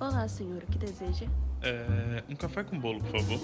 [0.00, 1.26] Olá, senhor, o que deseja?
[1.60, 3.38] É, um café com bolo, por favor.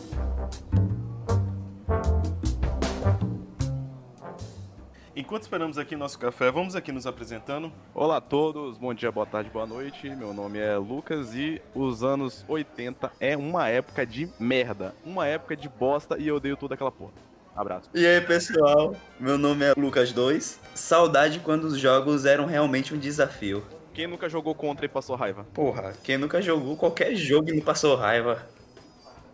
[5.14, 7.70] Enquanto esperamos aqui nosso café, vamos aqui nos apresentando.
[7.94, 10.08] Olá a todos, bom dia, boa tarde, boa noite.
[10.16, 15.54] Meu nome é Lucas e os anos 80 é uma época de merda, uma época
[15.54, 17.12] de bosta e eu odeio toda aquela porra.
[17.54, 17.90] Abraço.
[17.94, 18.96] E aí, pessoal?
[19.20, 20.58] Meu nome é Lucas 2.
[20.74, 23.62] Saudade quando os jogos eram realmente um desafio.
[23.96, 25.46] Quem nunca jogou contra e passou raiva?
[25.54, 28.46] Porra, quem nunca jogou qualquer jogo e não passou raiva?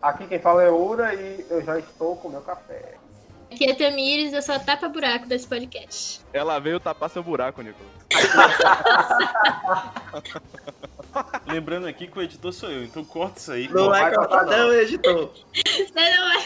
[0.01, 2.93] Aqui quem fala é Ura e eu já estou com meu café.
[3.51, 6.21] Aqui é Tamires, eu sou a tapa-buraco desse podcast.
[6.31, 7.91] Ela veio tapar seu buraco, Nicolas.
[11.45, 13.67] Lembrando aqui que o editor sou eu, então corta isso aí.
[13.67, 15.29] Não vai cortar não, editor.
[15.53, 16.41] Você não vai.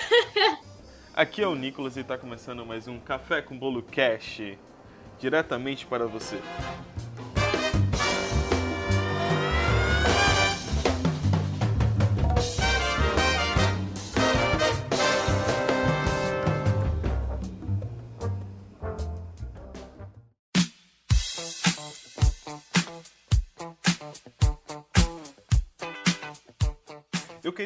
[1.13, 4.41] Aqui é o Nicolas e está começando mais um Café com Bolo Cash,
[5.19, 6.41] diretamente para você.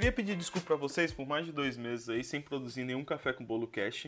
[0.01, 3.33] Queria pedir desculpa para vocês por mais de dois meses aí sem produzir nenhum Café
[3.33, 4.07] com Bolo Cash.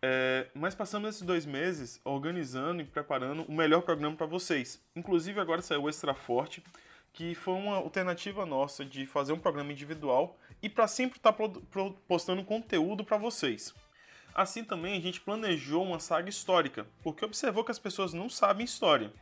[0.00, 4.80] É, mas passamos esses dois meses organizando e preparando o melhor programa para vocês.
[4.94, 6.62] Inclusive agora saiu o Extra Forte,
[7.12, 11.48] que foi uma alternativa nossa de fazer um programa individual e para sempre estar tá
[12.06, 13.74] postando conteúdo para vocês.
[14.32, 18.64] Assim também a gente planejou uma saga histórica, porque observou que as pessoas não sabem
[18.64, 19.12] história.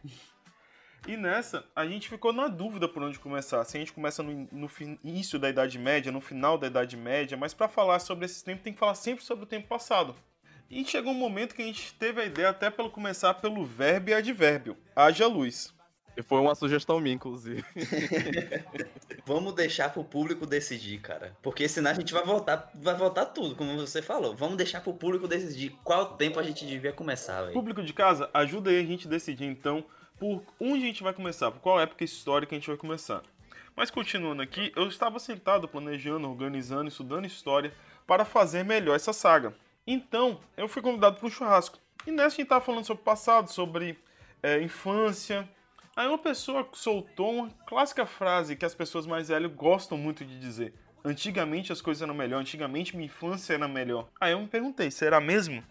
[1.06, 3.62] E nessa, a gente ficou na dúvida por onde começar.
[3.64, 4.70] Se a gente começa no, no
[5.02, 8.62] início da Idade Média, no final da Idade Média, mas para falar sobre esse tempo
[8.62, 10.14] tem que falar sempre sobre o tempo passado.
[10.70, 14.10] E chegou um momento que a gente teve a ideia até pelo começar pelo verbo
[14.10, 14.76] e advérbio.
[14.96, 15.74] Haja luz.
[16.16, 17.64] E foi uma sugestão minha, inclusive.
[19.26, 21.36] Vamos deixar pro público decidir, cara.
[21.42, 24.34] Porque senão a gente vai voltar, vai voltar tudo, como você falou.
[24.34, 27.52] Vamos deixar pro público decidir qual tempo a gente devia começar, velho.
[27.52, 29.84] Público de casa, ajuda aí a gente a decidir então
[30.18, 33.22] por onde a gente vai começar, por qual época histórica a gente vai começar.
[33.76, 37.72] Mas continuando aqui, eu estava sentado planejando, organizando, estudando história
[38.06, 39.54] para fazer melhor essa saga.
[39.86, 41.78] Então, eu fui convidado para um churrasco.
[42.06, 43.98] E nessa a gente estava falando sobre o passado, sobre
[44.42, 45.48] é, infância.
[45.96, 50.38] Aí uma pessoa soltou uma clássica frase que as pessoas mais velhas gostam muito de
[50.38, 50.74] dizer.
[51.04, 54.08] Antigamente as coisas eram melhor, antigamente minha infância era melhor.
[54.20, 55.62] Aí eu me perguntei, será mesmo?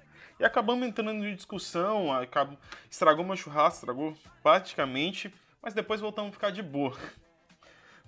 [0.44, 2.58] E acabamos entrando em discussão, acabou,
[2.92, 6.92] estragou meu churrasco, estragou praticamente, mas depois voltamos a ficar de boa.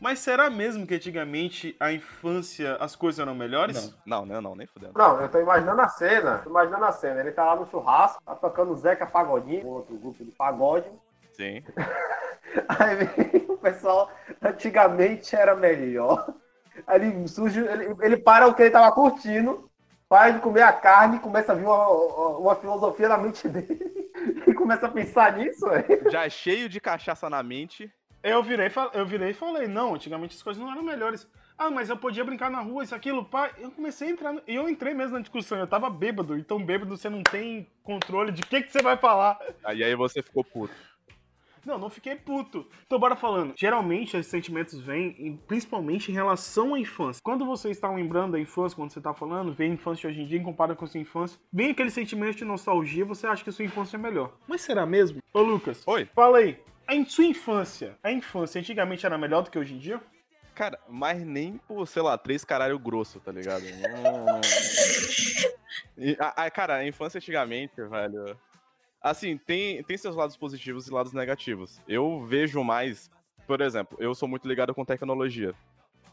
[0.01, 3.95] Mas será mesmo que antigamente a infância as coisas eram melhores?
[4.05, 4.91] Não, não, não, nem fudendo.
[4.97, 7.21] Não, eu tô imaginando a cena, tô imaginando a cena.
[7.21, 10.91] Ele tá lá no churrasco, tá tocando Zeca Pagodinho, outro grupo de pagode.
[11.31, 11.63] Sim.
[12.67, 16.33] Aí vem o pessoal, antigamente era melhor.
[16.85, 19.71] Aí ele surge, ele, ele para o que ele tava curtindo
[20.07, 21.87] para de comer a carne, começa a vir uma,
[22.37, 24.11] uma filosofia na mente dele
[24.47, 26.09] e começa a pensar nisso, véio.
[26.11, 27.91] Já cheio de cachaça na mente.
[28.23, 31.27] Eu virei, eu virei e falei, não, antigamente as coisas não eram melhores.
[31.57, 33.51] Ah, mas eu podia brincar na rua, isso, aquilo, pá.
[33.57, 36.97] Eu comecei a entrar, e eu entrei mesmo na discussão, eu tava bêbado, então bêbado
[36.97, 39.39] você não tem controle de o que, que você vai falar.
[39.63, 40.73] Aí aí você ficou puto.
[41.65, 42.67] Não, não fiquei puto.
[42.85, 43.53] Então, bora falando.
[43.57, 47.21] Geralmente, esses sentimentos vêm principalmente em relação à infância.
[47.23, 50.27] Quando você está lembrando da infância, quando você está falando, vê a infância hoje em
[50.27, 53.53] dia, compara com a sua infância, vem aquele sentimento de nostalgia, você acha que a
[53.53, 54.33] sua infância é melhor.
[54.47, 55.19] Mas será mesmo?
[55.33, 55.83] Ô, Lucas.
[55.87, 56.07] Oi.
[56.13, 56.59] Fala aí.
[56.87, 59.99] Em sua infância, a infância antigamente era melhor do que hoje em dia?
[60.53, 63.63] Cara, mas nem por, sei lá, três caralho grosso, tá ligado?
[63.91, 64.41] Não...
[65.97, 68.37] E, a, a, cara, a infância antigamente, velho,
[69.05, 71.79] Assim, tem, tem seus lados positivos e lados negativos.
[71.87, 73.11] Eu vejo mais,
[73.45, 75.53] por exemplo, eu sou muito ligado com tecnologia.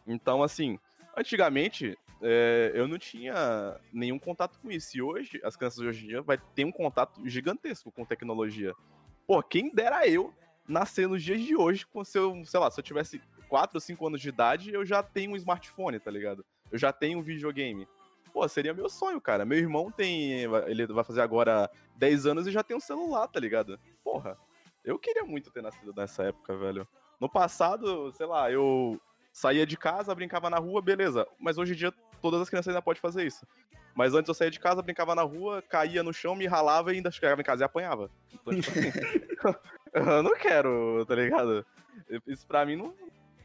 [0.06, 0.78] Então, assim,
[1.16, 4.94] antigamente é, eu não tinha nenhum contato com isso.
[4.94, 8.74] E hoje, as crianças de hoje em dia vai ter um contato gigantesco com tecnologia.
[9.26, 10.30] Pô, quem dera eu
[10.68, 14.06] nascer nos dias de hoje com seu, sei lá, se eu tivesse 4 ou 5
[14.06, 16.44] anos de idade, eu já tenho um smartphone, tá ligado?
[16.70, 17.88] Eu já tenho um videogame.
[18.32, 19.44] Pô, seria meu sonho, cara.
[19.44, 20.42] Meu irmão tem.
[20.66, 23.78] Ele vai fazer agora 10 anos e já tem um celular, tá ligado?
[24.02, 24.38] Porra,
[24.84, 26.88] eu queria muito ter nascido nessa época, velho.
[27.20, 29.00] No passado, sei lá, eu
[29.32, 31.26] saía de casa, brincava na rua, beleza.
[31.38, 33.46] Mas hoje em dia todas as crianças ainda podem fazer isso.
[33.94, 36.96] Mas antes eu saía de casa, brincava na rua, caía no chão, me ralava e
[36.96, 38.10] ainda chegava em casa e apanhava.
[38.32, 38.90] Então, tipo assim,
[39.92, 41.66] eu não quero, tá ligado?
[42.26, 42.94] Isso pra mim não.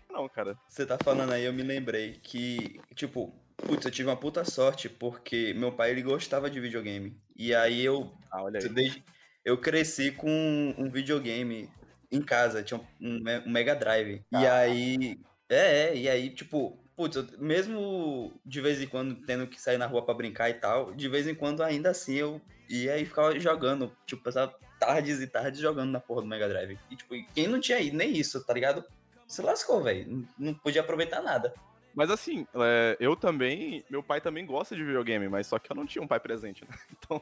[0.10, 0.58] Não, cara.
[0.68, 4.88] Você tá falando aí, eu me lembrei que, tipo, Putz, eu tive uma puta sorte,
[4.88, 7.20] porque meu pai ele gostava de videogame.
[7.36, 8.12] E aí eu.
[8.32, 8.70] Ah, olha aí.
[8.70, 9.04] Desde,
[9.44, 11.70] eu cresci com um videogame
[12.12, 14.24] em casa, tinha um, um Mega Drive.
[14.34, 14.42] Ah.
[14.42, 15.20] E aí,
[15.50, 19.78] É, é, e aí, tipo, putz, eu- mesmo de vez em quando tendo que sair
[19.78, 23.06] na rua pra brincar e tal, de vez em quando ainda assim eu ia e
[23.06, 26.78] ficava jogando, tipo, passava tardes e tardes jogando na porra do Mega Drive.
[26.92, 28.84] E tipo, quem não tinha ido nem isso, tá ligado?
[29.26, 30.28] Se lascou, velho.
[30.38, 31.54] Não podia aproveitar nada.
[31.98, 33.84] Mas assim, é, eu também.
[33.90, 36.64] Meu pai também gosta de videogame, mas só que eu não tinha um pai presente,
[36.64, 36.70] né?
[36.94, 37.20] Então.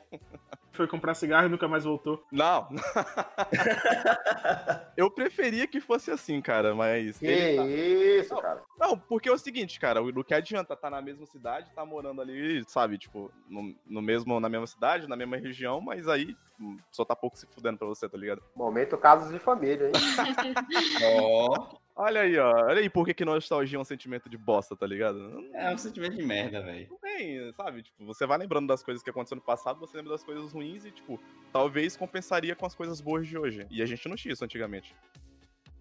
[0.73, 2.21] Foi comprar cigarro e nunca mais voltou.
[2.29, 2.67] Não.
[4.97, 7.17] eu preferia que fosse assim, cara, mas.
[7.17, 8.61] Que tá- isso, cara.
[8.77, 12.21] Não, porque é o seguinte, cara, o que adianta tá na mesma cidade, tá morando
[12.21, 16.77] ali, sabe, tipo, no, no mesmo, na mesma cidade, na mesma região, mas aí hum,
[16.91, 18.43] só tá pouco se fudendo pra você, tá ligado?
[18.53, 19.93] Momento casos de família, hein?
[21.23, 22.49] Ó, Olha aí, ó.
[22.65, 25.17] Olha aí por que que nostalgia é um sentimento de bosta, tá ligado?
[25.17, 26.89] Não é um sentimento de merda, velho.
[27.01, 27.83] tem, sabe?
[27.83, 30.83] Tipo, você vai lembrando das coisas que aconteceram no passado, você lembra das coisas ruins
[30.83, 31.17] e, tipo,
[31.53, 33.65] talvez compensaria com as coisas boas de hoje.
[33.71, 34.93] E a gente não tinha isso antigamente.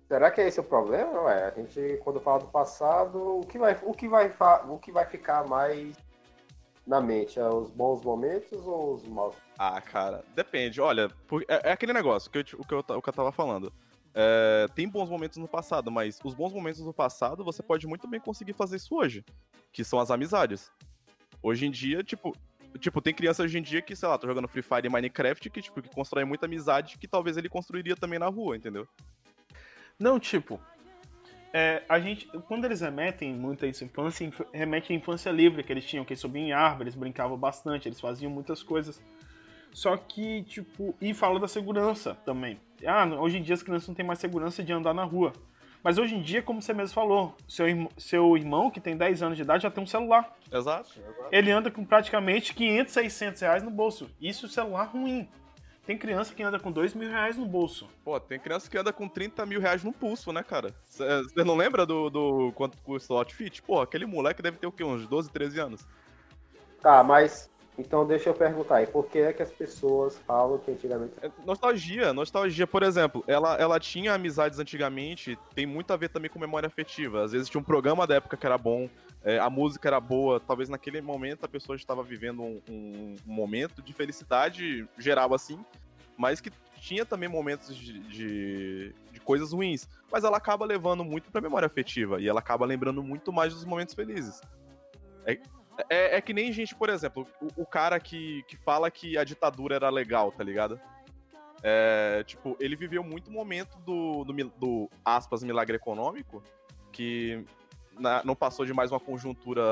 [0.07, 1.23] Será que é esse o problema?
[1.23, 4.33] Ué, a gente, quando fala do passado, o que vai, o que vai,
[4.69, 5.97] o que vai ficar mais
[6.87, 7.41] na mente?
[7.41, 9.35] É os bons momentos ou os maus?
[9.59, 10.81] Ah, cara, depende.
[10.81, 13.33] Olha, por- é, é aquele negócio que eu, o, que eu, o que eu tava
[13.33, 13.73] falando.
[14.15, 18.07] É, tem bons momentos no passado, mas os bons momentos no passado você pode muito
[18.07, 19.25] bem conseguir fazer isso hoje,
[19.73, 20.71] que são as amizades.
[21.43, 22.33] Hoje em dia, tipo,
[22.79, 25.51] tipo, tem criança hoje em dia que, sei lá, tá jogando Free Fire e Minecraft
[25.51, 28.87] que, tipo, que constrói muita amizade que talvez ele construiria também na rua, entendeu?
[29.99, 30.61] Não, tipo.
[31.53, 35.63] é, a gente, quando eles remetem muito a isso, infância, inf- remete à infância livre
[35.63, 39.01] que eles tinham, que eles subiam em árvores, brincavam bastante, eles faziam muitas coisas.
[39.73, 42.61] Só que, tipo, e fala da segurança também.
[42.87, 45.33] Ah, hoje em dia as crianças não têm mais segurança de andar na rua.
[45.83, 49.23] Mas hoje em dia, como você mesmo falou, seu, irm- seu irmão, que tem 10
[49.23, 50.35] anos de idade, já tem um celular.
[50.51, 50.91] Exato.
[51.31, 54.11] Ele anda com praticamente 500, 600 reais no bolso.
[54.19, 55.29] Isso é celular ruim.
[55.87, 57.87] Tem criança que anda com 2 mil reais no bolso.
[58.03, 60.75] Pô, tem criança que anda com 30 mil reais no pulso, né, cara?
[60.87, 63.61] Você não lembra do, do quanto custa o outfit?
[63.63, 64.83] Pô, aquele moleque deve ter o quê?
[64.83, 65.87] Uns 12, 13 anos.
[66.81, 70.71] Tá, mas então deixa eu perguntar aí, por que é que as pessoas falam que
[70.71, 76.09] antigamente É Nostalgia, nostalgia, por exemplo, ela, ela tinha amizades antigamente, tem muito a ver
[76.09, 77.25] também com memória afetiva.
[77.25, 78.89] Às vezes tinha um programa da época que era bom,
[79.25, 83.33] é, a música era boa, talvez naquele momento a pessoa estava vivendo um, um- um
[83.33, 85.59] momento de felicidade geral assim,
[86.17, 86.51] mas que
[86.81, 89.89] tinha também momentos de, de, de coisas ruins.
[90.13, 93.65] Mas ela acaba levando muito pra memória afetiva e ela acaba lembrando muito mais dos
[93.65, 94.41] momentos felizes.
[95.27, 95.39] É,
[95.89, 99.25] é, é que nem gente, por exemplo, o, o cara que, que fala que a
[99.25, 100.81] ditadura era legal, tá ligado?
[101.63, 106.43] É, tipo, ele viveu muito momento do, do, do, aspas, milagre econômico,
[106.93, 107.45] que
[107.99, 109.63] na- não passou de mais uma conjuntura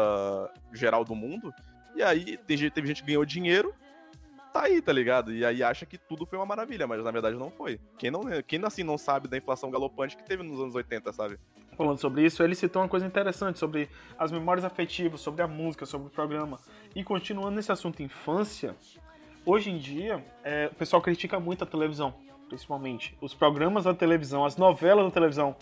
[0.73, 1.53] geral do mundo.
[1.95, 3.75] E aí gente- teve gente que ganhou dinheiro,
[4.55, 5.35] tá aí, tá ligado?
[5.35, 7.79] E aí acha que tudo foi uma maravilha, mas na verdade não foi.
[7.99, 11.39] Quem, não, quem assim não sabe da inflação galopante que teve nos anos 80, sabe?
[11.83, 15.85] Falando sobre isso, ele citou uma coisa interessante sobre as memórias afetivas, sobre a música,
[15.85, 16.61] sobre o programa.
[16.95, 18.77] E continuando nesse assunto infância,
[19.45, 22.15] hoje em dia, é, o pessoal critica muito a televisão,
[22.49, 23.19] principalmente.
[23.21, 25.57] Os programas da televisão, as novelas da televisão.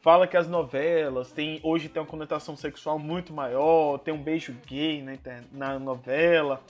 [0.00, 4.54] Fala que as novelas têm, hoje tem uma conotação sexual muito maior, tem um beijo
[4.68, 5.18] gay na,
[5.50, 6.62] na novela.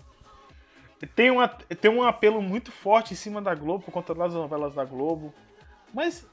[1.14, 4.74] Tem, uma, tem um apelo muito forte em cima da Globo, por conta das novelas
[4.74, 5.34] da Globo.
[5.92, 6.26] Mas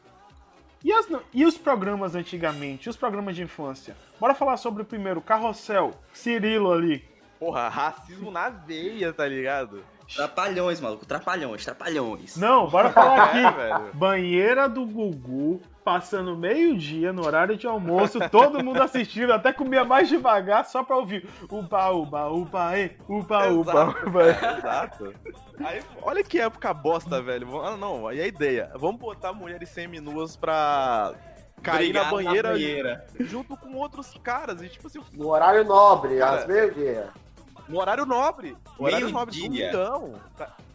[0.84, 2.90] e, as e os programas antigamente?
[2.90, 3.96] Os programas de infância?
[4.20, 7.04] Bora falar sobre o primeiro, Carrossel, Cirilo ali.
[7.40, 9.84] Porra, racismo na veia, tá ligado?
[10.16, 11.06] Trapalhões, maluco.
[11.06, 12.36] Trapalhões, trapalhões.
[12.38, 13.38] Não, bora falar aqui.
[13.38, 13.94] É, velho.
[13.94, 20.10] Banheira do Gugu, passando meio-dia no horário de almoço, todo mundo assistindo, até comia mais
[20.10, 21.28] devagar só pra ouvir.
[21.50, 24.10] Uba, uba, uba, e, uba, uba, Exato.
[24.10, 24.30] uba.
[24.30, 25.14] Exato.
[25.64, 27.62] Aí, olha que época bosta, velho.
[27.62, 28.70] Ah, não, aí a ideia.
[28.76, 31.14] Vamos botar mulheres seminuas pra
[31.64, 33.06] cair Brigar na banheira, banheira.
[33.20, 34.62] junto com outros caras.
[34.62, 37.10] E tipo assim, no horário nobre, Cara, às meio-dia.
[37.68, 38.56] No horário nobre.
[38.78, 39.72] Horário nobre, Meio-dia.
[39.72, 40.22] domingão.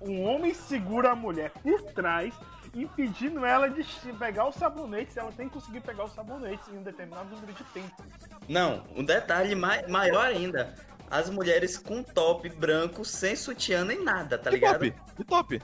[0.01, 2.35] Um homem segura a mulher por trás,
[2.75, 3.85] impedindo ela de
[4.19, 7.53] pegar o sabonete, se ela tem que conseguir pegar o sabonete em um determinado número
[7.53, 8.03] de tempo.
[8.49, 10.75] Não, um detalhe mai- maior ainda.
[11.11, 14.73] As mulheres com top branco, sem sutiã nem nada, tá E ligado?
[14.91, 15.63] top, e top.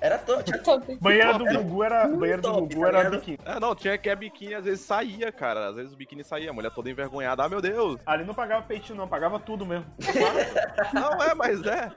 [0.00, 0.96] Era top.
[1.00, 3.38] Banheira do Era Gugu era, muito banheira do Gugu tá era biquíni.
[3.44, 5.68] É, não, tinha que a biquíni às vezes saía, cara.
[5.68, 7.44] Às vezes o biquíni saía, a mulher toda envergonhada.
[7.44, 8.00] Ah, meu Deus.
[8.06, 9.86] Ali não pagava peitinho não, pagava tudo mesmo.
[10.92, 11.92] Não, é, mas é.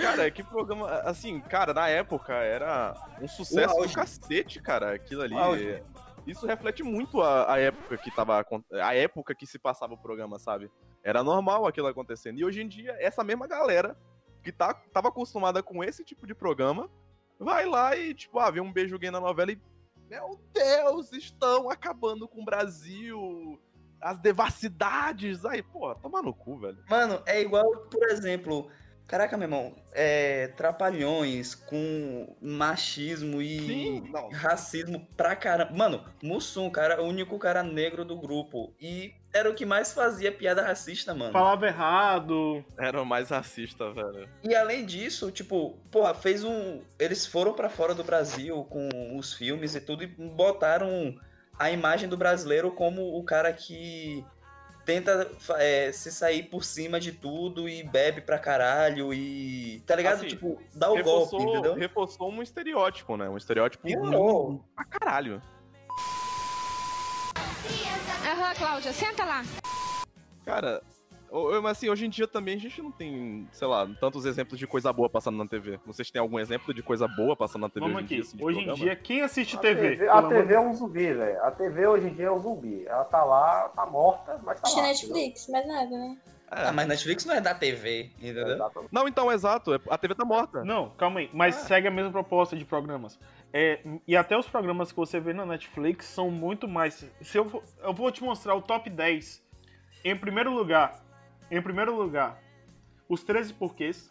[0.00, 0.88] Cara, que programa.
[1.04, 4.94] Assim, cara, na época era um sucesso O do cacete, cara.
[4.94, 5.82] Aquilo ali.
[6.26, 8.44] Isso reflete muito a, a época que tava.
[8.82, 10.70] A época que se passava o programa, sabe?
[11.02, 12.38] Era normal aquilo acontecendo.
[12.38, 13.96] E hoje em dia, essa mesma galera
[14.42, 16.90] que tá, tava acostumada com esse tipo de programa
[17.40, 19.60] vai lá e, tipo, ah, vê um beijo gay na novela e
[20.08, 23.58] Meu Deus, estão acabando com o Brasil.
[24.00, 25.44] As devassidades.
[25.44, 26.78] Aí, pô, toma no cu, velho.
[26.88, 28.70] Mano, é igual, por exemplo.
[29.06, 35.72] Caraca, meu irmão, é, trapalhões com machismo e Sim, racismo pra caramba.
[35.74, 38.72] Mano, Mussum, cara, o único cara negro do grupo.
[38.80, 41.32] E era o que mais fazia piada racista, mano.
[41.32, 42.64] Falava errado.
[42.78, 44.28] Era o mais racista, velho.
[44.42, 46.82] E além disso, tipo, porra, fez um.
[46.98, 51.14] Eles foram pra fora do Brasil com os filmes e tudo e botaram
[51.58, 54.24] a imagem do brasileiro como o cara que
[54.84, 59.80] tenta é, se sair por cima de tudo e bebe pra caralho e.
[59.86, 60.16] Tá ligado?
[60.16, 61.74] Assim, tipo, dá o golpe, Reforçou, entendeu?
[61.74, 63.28] reforçou um estereótipo, né?
[63.28, 64.64] Um estereótipo Piorou.
[64.74, 65.40] pra caralho.
[68.30, 69.42] Aham, Cláudia, senta lá.
[70.44, 70.80] Cara,
[71.62, 74.66] mas assim, hoje em dia também a gente não tem, sei lá, tantos exemplos de
[74.66, 75.78] coisa boa passando na TV.
[75.86, 78.14] Vocês têm algum exemplo de coisa boa passando na TV Vamos hoje em aqui.
[78.14, 78.22] dia?
[78.24, 78.84] assim, Hoje em programa?
[78.84, 79.90] dia, quem assiste A TV?
[79.90, 81.42] TV, a TV é um zumbi, velho.
[81.44, 82.84] A TV hoje em dia é um zumbi.
[82.86, 84.82] Ela tá lá, tá morta, mas tá Acho lá.
[84.84, 86.16] Netflix, mais nada, né?
[86.52, 86.66] É.
[86.68, 88.58] Ah, mas Netflix não é da TV, entendeu?
[88.90, 89.72] Não, então, exato.
[89.74, 90.64] é- A TV tá morta.
[90.64, 91.30] Não, calma aí.
[91.32, 91.60] Mas Ah.
[91.66, 93.18] segue a mesma proposta de programas.
[93.52, 97.08] É, e até os programas que você vê na Netflix são muito mais.
[97.20, 99.40] Se eu, vou- eu vou te mostrar o top 10.
[100.04, 101.00] Em primeiro lugar,
[101.50, 102.38] em primeiro lugar,
[103.08, 104.10] os 13 porquês.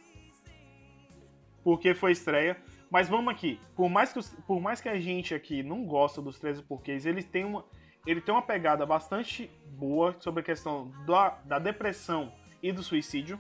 [1.64, 2.58] Porque foi estreia.
[2.90, 3.60] Mas vamos aqui.
[3.76, 7.06] Por mais que, os- por mais que a gente aqui não gosta dos 13 porquês,
[7.06, 7.64] ele tem uma,
[8.10, 13.40] ele tem uma pegada bastante boa sobre a questão da, da depressão e do suicídio.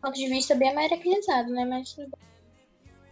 [0.00, 1.64] Ponto de vista bem americanizado, né?
[1.64, 1.96] Mas.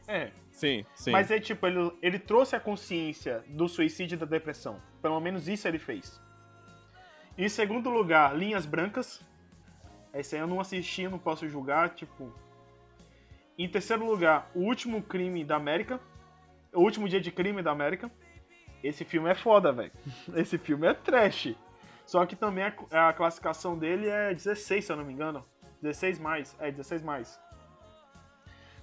[0.06, 1.10] É, Sim, sim.
[1.10, 4.80] Mas é tipo, ele, ele trouxe a consciência do suicídio e da depressão.
[5.02, 6.20] Pelo menos isso ele fez.
[7.36, 9.20] Em segundo lugar, Linhas Brancas.
[10.14, 12.32] Esse aí eu não assisti, não posso julgar, tipo.
[13.58, 16.00] Em terceiro lugar, O Último Crime da América.
[16.72, 18.08] O Último Dia de Crime da América.
[18.84, 19.90] Esse filme é foda, velho.
[20.36, 21.54] Esse filme é trash.
[22.04, 25.42] Só que também a, a classificação dele é 16, se eu não me engano.
[25.80, 26.54] 16 mais.
[26.60, 27.40] É, 16 mais.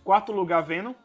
[0.03, 0.95] Quarto lugar, Venom.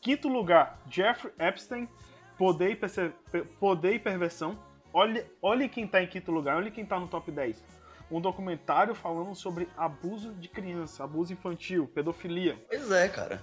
[0.00, 1.88] Quinto lugar, Jeffrey Epstein,
[2.36, 4.58] Poder e, Poder e Perversão.
[4.92, 7.64] Olha, olha quem tá em quinto lugar, olha quem tá no top 10.
[8.10, 12.62] Um documentário falando sobre abuso de criança, abuso infantil, pedofilia.
[12.68, 13.42] Pois é, cara.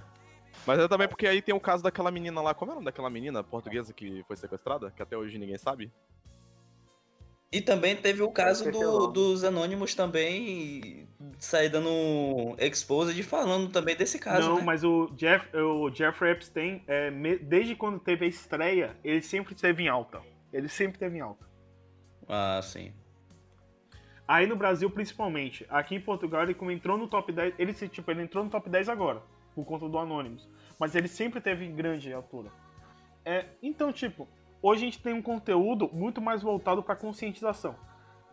[0.66, 2.54] Mas é também porque aí tem o caso daquela menina lá.
[2.54, 4.92] Como é o nome daquela menina portuguesa que foi sequestrada?
[4.92, 5.92] Que até hoje ninguém sabe.
[7.52, 11.08] E também teve o caso do- dos anônimos também
[11.38, 14.64] sair dando exposed falando também desse caso, Não, né?
[14.64, 19.54] mas o, Jeff, o Jeffrey Epstein, é, me- desde quando teve a estreia, ele sempre
[19.54, 20.22] esteve em alta.
[20.52, 21.48] Ele sempre esteve em alta.
[22.28, 22.92] Ah, sim.
[24.28, 25.66] Aí no Brasil, principalmente.
[25.70, 27.54] Aqui em Portugal, ele como entrou no top 10.
[27.60, 29.22] Ele, se- tipo, ele entrou no top 10 agora,
[29.56, 30.48] por conta do Anonymous.
[30.78, 32.52] Mas ele sempre teve grande altura.
[33.24, 34.28] É, então, tipo,
[34.62, 37.76] hoje a gente tem um conteúdo muito mais voltado pra conscientização.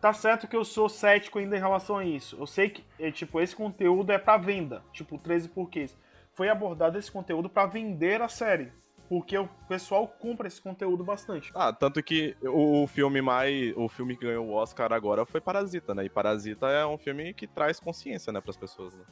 [0.01, 2.35] Tá certo que eu sou cético ainda em relação a isso.
[2.37, 4.83] Eu sei que, é, tipo, esse conteúdo é pra venda.
[4.91, 5.97] Tipo, 13 porquês.
[6.33, 8.69] Foi abordado esse conteúdo pra vender a série.
[9.07, 11.51] Porque o pessoal compra esse conteúdo bastante.
[11.53, 13.73] Ah, tanto que o, filme mais.
[13.77, 16.05] O filme que ganhou o Oscar agora foi Parasita, né?
[16.05, 19.03] E Parasita é um filme que traz consciência, né, pras pessoas, né?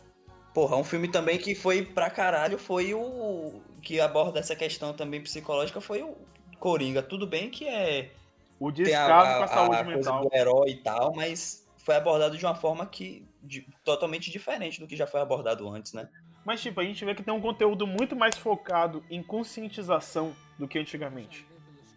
[0.53, 3.61] Porra, um filme também que foi pra caralho foi o.
[3.81, 6.15] que aborda essa questão também psicológica foi o
[6.59, 7.01] Coringa.
[7.01, 8.11] Tudo bem que é.
[8.59, 10.29] O descaso a, a- com a saúde a coisa mental.
[10.29, 13.25] do herói e tal, mas foi abordado de uma forma que.
[13.41, 16.07] de- totalmente diferente do que já foi abordado antes, né?
[16.43, 20.67] Mas, tipo, a gente vê que tem um conteúdo muito mais focado em conscientização do
[20.67, 21.45] que antigamente.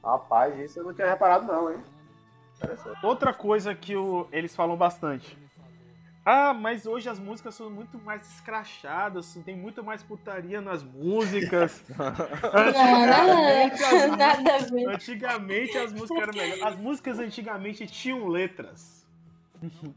[0.02, 1.78] Rapaz, isso eu não tinha reparado, não, hein?
[3.02, 5.36] Outra coisa que o- eles falam bastante.
[6.26, 11.84] Ah, mas hoje as músicas são muito mais escrachadas, tem muito mais putaria nas músicas.
[12.54, 14.88] antigamente, as, Não, nada a ver.
[14.88, 16.62] antigamente as músicas eram melhores.
[16.62, 19.06] As músicas antigamente tinham letras.
[19.62, 19.94] Não,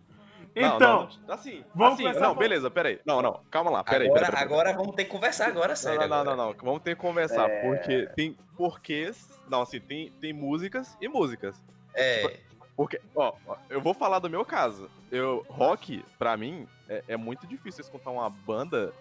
[0.75, 2.99] Então, não, assim, vamos assim, começar não, beleza, peraí.
[3.05, 4.07] Não, não, calma lá, peraí.
[4.07, 6.01] agora, peraí, peraí, agora vamos ter que conversar agora, sério.
[6.01, 6.55] Não, não, não, não, não.
[6.61, 7.61] Vamos ter que conversar, É.
[7.61, 9.29] porque tem porquês.
[9.47, 11.55] Não, assim, tem, tem músicas e músicas.
[11.93, 12.39] É,
[12.77, 13.33] Porque, ó,
[13.71, 14.87] eu vou falar do meu caso.
[15.11, 18.93] Eu, rock, pra mim, é, é muito difícil escutar uma banda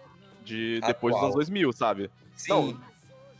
[0.43, 2.11] de depois dos anos 2000, sabe?
[2.35, 2.49] sim.
[2.49, 2.81] Não,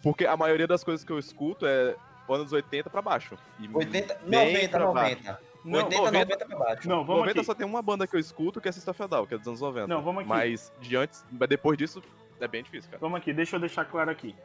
[0.03, 1.96] Porque a maioria das coisas que eu escuto é
[2.29, 3.36] anos 80 pra baixo.
[3.60, 5.15] E 80, bem 90, pra baixo.
[5.15, 5.41] 90.
[5.65, 6.12] não, 80, 90.
[6.12, 6.89] 90 pra baixo.
[6.89, 7.46] não, vamos 90 aqui.
[7.46, 9.62] só tem uma banda que eu escuto que é Sexta Fedal, que é dos anos
[9.62, 9.88] 90.
[9.88, 10.29] Não, vamos aqui.
[10.29, 12.03] Mas de antes, depois disso,
[12.39, 13.00] é bem difícil, cara.
[13.01, 14.36] Vamos aqui, deixa eu deixar claro aqui.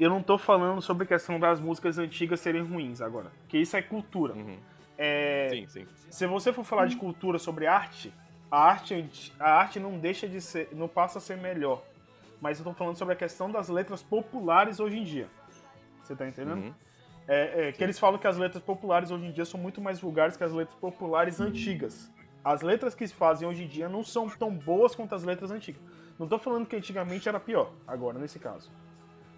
[0.00, 3.30] Eu não tô falando sobre a questão das músicas antigas serem ruins agora.
[3.48, 4.32] Que isso é cultura.
[4.32, 4.56] Uhum.
[4.98, 5.86] É, Sim, sim.
[6.10, 8.12] se você for falar de cultura sobre arte,
[8.50, 11.82] a arte, a arte não deixa de ser, não passa a ser melhor.
[12.40, 15.28] Mas eu tô falando sobre a questão das letras populares hoje em dia.
[16.02, 16.64] Você tá entendendo?
[16.64, 16.74] Uhum.
[17.28, 20.00] É, é, que eles falam que as letras populares hoje em dia são muito mais
[20.00, 22.10] vulgares que as letras populares antigas.
[22.44, 25.50] As letras que se fazem hoje em dia não são tão boas quanto as letras
[25.50, 25.80] antigas.
[26.18, 28.70] Não tô falando que antigamente era pior, agora nesse caso.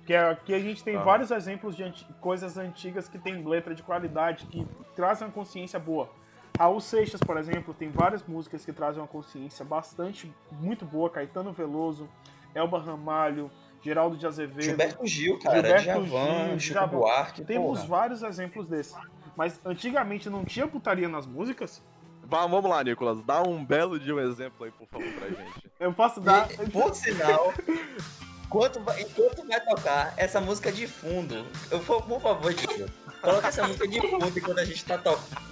[0.04, 1.02] Porque aqui a gente tem Ah.
[1.02, 5.78] vários exemplos de anti- coisas antigas que tem letra de qualidade, que trazem uma consciência
[5.78, 6.10] boa.
[6.58, 11.08] Raul Seixas, por exemplo, tem várias músicas que trazem uma consciência bastante, muito boa.
[11.08, 12.06] Caetano Veloso,
[12.54, 13.50] Elba Ramalho,
[13.82, 14.60] Geraldo de Azevedo.
[14.62, 16.98] Gilberto Gil, cara, Gilberto Djavan, Gil, Chico Djavan.
[16.98, 17.88] Buarque, Temos porra.
[17.88, 18.94] vários exemplos desses.
[19.34, 21.82] Mas antigamente não tinha putaria nas músicas?
[22.22, 23.22] Va- Vamos lá, Nicolas.
[23.22, 25.70] Dá um belo de um exemplo aí, por favor, pra gente.
[25.80, 26.48] Eu posso dar.
[26.52, 27.52] E, por sinal,
[28.44, 32.86] enquanto vai, enquanto vai tocar essa música de fundo, eu vou, por favor, Diego,
[33.20, 35.00] coloca essa música de fundo enquanto a gente tá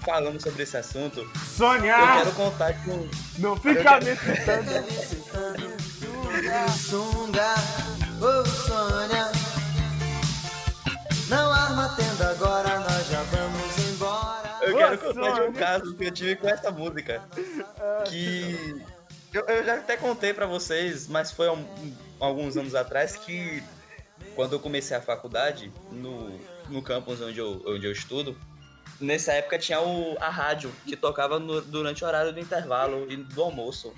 [0.04, 1.20] falando sobre esse assunto.
[1.20, 1.96] Eu Sônia!
[2.18, 3.08] quero contar com.
[3.38, 4.72] Não fica Eu me citando.
[6.78, 7.54] sunga,
[8.20, 9.32] ô Sônia.
[11.28, 14.58] Não arma tenda agora, nós já vamos embora.
[14.60, 17.22] Eu quero contar de um caso que eu tive com essa música.
[18.06, 18.82] Que.
[19.32, 21.66] Eu, eu já até contei pra vocês, mas foi um-
[22.20, 23.62] alguns anos atrás que
[24.34, 28.36] quando eu comecei a faculdade, no, no campus onde eu, onde eu estudo,
[29.00, 33.16] nessa época tinha o, a rádio que tocava no- durante o horário do intervalo e
[33.16, 33.92] do almoço.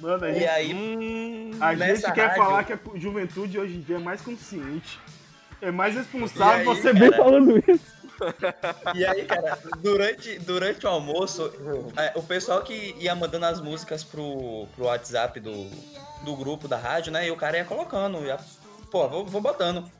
[0.00, 3.76] Mano, a E gente, aí, Hum, a gente quer rádio- falar que a juventude hoje
[3.76, 4.98] em dia é mais consciente.
[5.60, 6.56] É mais responsável.
[6.58, 7.22] E aí, você bem cara?
[7.24, 7.97] falando isso.
[8.94, 11.52] E aí, cara, durante, durante o almoço,
[11.96, 15.70] é, o pessoal que ia mandando as músicas pro, pro WhatsApp do,
[16.24, 17.26] do grupo da rádio, né?
[17.26, 18.38] E o cara ia colocando, ia,
[18.90, 19.90] pô, vou, vou botando.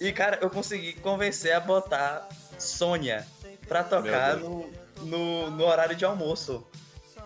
[0.00, 3.26] E, cara, eu consegui convencer a botar Sônia
[3.66, 4.70] pra tocar no,
[5.02, 6.66] no, no horário de almoço.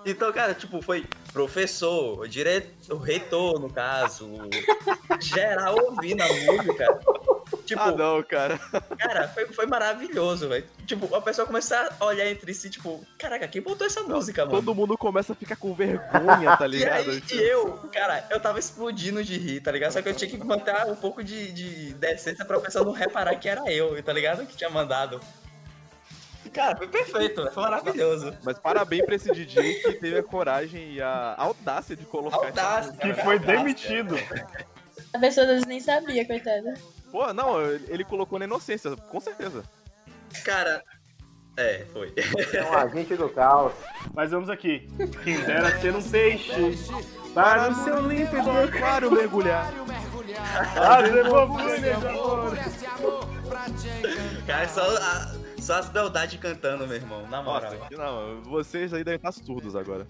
[0.05, 4.31] Então, cara, tipo, foi professor, diretor, reitor, no caso,
[5.21, 7.01] geral ouvindo a música.
[7.71, 8.59] Tipo, Ah, não, cara.
[8.99, 10.65] Cara, foi, foi maravilhoso, velho.
[10.87, 14.57] Tipo, a pessoa começa a olhar entre si, tipo, caraca, quem botou essa música, mano?
[14.57, 17.11] Todo mundo começa a ficar com vergonha, tá E ligado?
[17.11, 19.93] aí, e eu, cara, eu tava explodindo de rir, tá ligado?
[19.93, 23.37] Só que eu tinha que manter um pouco de, de decência pra pessoa não reparar
[23.37, 24.45] que era eu, tá ligado?
[24.47, 25.21] Que tinha mandado.
[26.45, 28.37] E, Cara, foi perfeito, foi maravilhoso.
[28.43, 32.47] Mas parabéns pra esse DJ que teve a coragem e a audácia de colocar essa
[32.49, 33.07] Audácia, música.
[33.07, 33.57] Que foi audácia.
[33.59, 34.17] demitido.
[35.13, 36.75] A pessoa às vezes nem sabia, coitada.
[37.11, 39.65] Pô, não, ele colocou na inocência, com certeza.
[40.45, 40.83] Cara,
[41.57, 42.15] é, foi.
[42.55, 43.73] É um agente do caos.
[44.15, 44.89] Mas vamos aqui.
[45.25, 46.53] Quem dera ser um peixe.
[47.35, 48.43] Para o seu límpido
[48.77, 49.73] Claro, mergulhar.
[51.37, 52.57] amor.
[54.47, 57.73] Cara, só, a- só as beldades cantando, meu irmão, na moral.
[57.75, 60.07] Nossa, não, vocês aí devem estar surdos agora.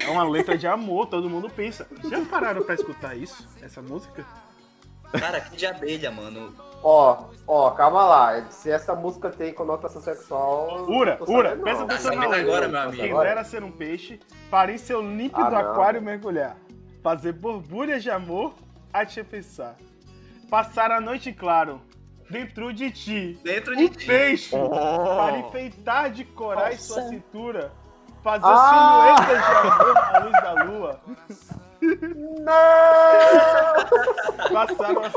[0.00, 1.86] É uma letra de amor, todo mundo pensa.
[2.10, 3.46] Já pararam pra escutar isso?
[3.60, 4.24] Essa música?
[5.18, 6.54] Cara, que de abelha, mano.
[6.82, 8.44] Ó, ó, calma lá.
[8.50, 10.84] Se essa música tem conotação sexual.
[10.88, 13.02] Ura, Ura, presta atenção na agora, meu amigo.
[13.02, 14.18] Quem dera ser um peixe,
[14.50, 16.56] para em seu límpido Ah, aquário mergulhar.
[17.02, 18.54] Fazer borbulhas de amor
[18.92, 19.76] a te pensar.
[20.50, 21.80] Passar a noite claro,
[22.28, 23.38] dentro de ti.
[23.44, 24.06] Dentro de Um ti.
[24.06, 25.36] peixe, para Oh.
[25.48, 27.00] enfeitar de corais Nossa.
[27.00, 27.72] sua cintura.
[28.22, 29.16] Fazer Ah!
[29.16, 31.00] silhuetas de amor à luz da lua.
[31.82, 32.52] Não!
[34.52, 35.10] Passar uma...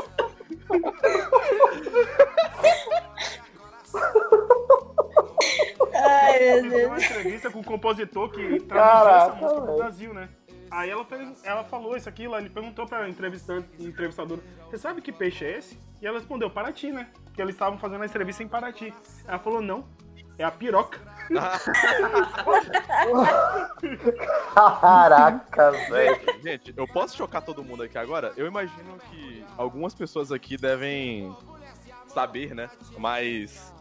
[5.94, 6.86] Ai, meu Teve Deus.
[6.88, 9.76] uma entrevista com o compositor que traduziu Caraca, essa música pro.
[9.76, 10.28] Brasil, né?
[10.70, 15.12] Aí ela, fez, ela falou isso aqui, ele perguntou pra entrevistante, entrevistadora, você sabe que
[15.12, 15.78] peixe é esse?
[16.02, 17.08] E ela respondeu, Paraty, né?
[17.24, 18.92] Porque eles estavam fazendo a entrevista em Paraty.
[19.26, 19.86] Ela falou, não,
[20.36, 21.00] é a piroca.
[24.54, 26.42] Caraca, velho.
[26.42, 28.32] Gente, eu posso chocar todo mundo aqui agora?
[28.36, 31.34] Eu imagino que algumas pessoas aqui devem
[32.08, 32.70] saber, né?
[32.98, 33.74] Mas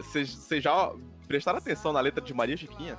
[0.00, 0.92] vocês já
[1.26, 2.98] prestaram atenção na letra de Maria Chiquinha?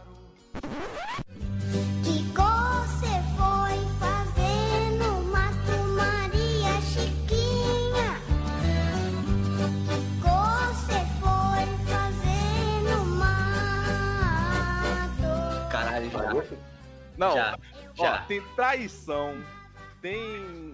[17.17, 17.57] Não, Já,
[17.99, 18.17] ó, já.
[18.23, 19.37] tem traição,
[20.01, 20.73] tem.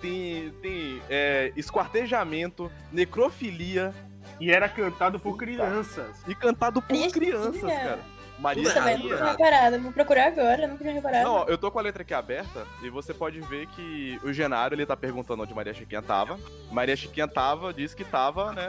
[0.00, 3.94] Tem, tem é, esquartejamento, necrofilia
[4.38, 6.22] E era cantado por crianças.
[6.28, 7.98] e cantado por Maria crianças, cara.
[8.38, 8.98] Maria não Chiquinha.
[9.16, 9.80] tinha reparado.
[9.80, 11.24] Vou procurar agora, não tinha reparado.
[11.24, 14.30] Não, ó, eu tô com a letra aqui aberta e você pode ver que o
[14.32, 16.38] Genaro, ele tá perguntando onde Maria Chiquinha tava.
[16.70, 18.68] Maria Chiquinha tava, disse que tava, né?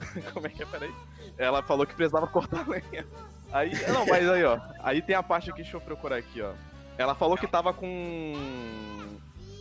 [0.34, 0.66] Como é que é?
[0.66, 0.92] Peraí.
[1.38, 3.06] Ela falou que precisava cortar lenha.
[3.52, 4.58] Aí, não, mas aí, ó.
[4.80, 6.52] Aí tem a parte aqui, deixa eu procurar aqui, ó.
[6.98, 8.32] Ela falou que tava com.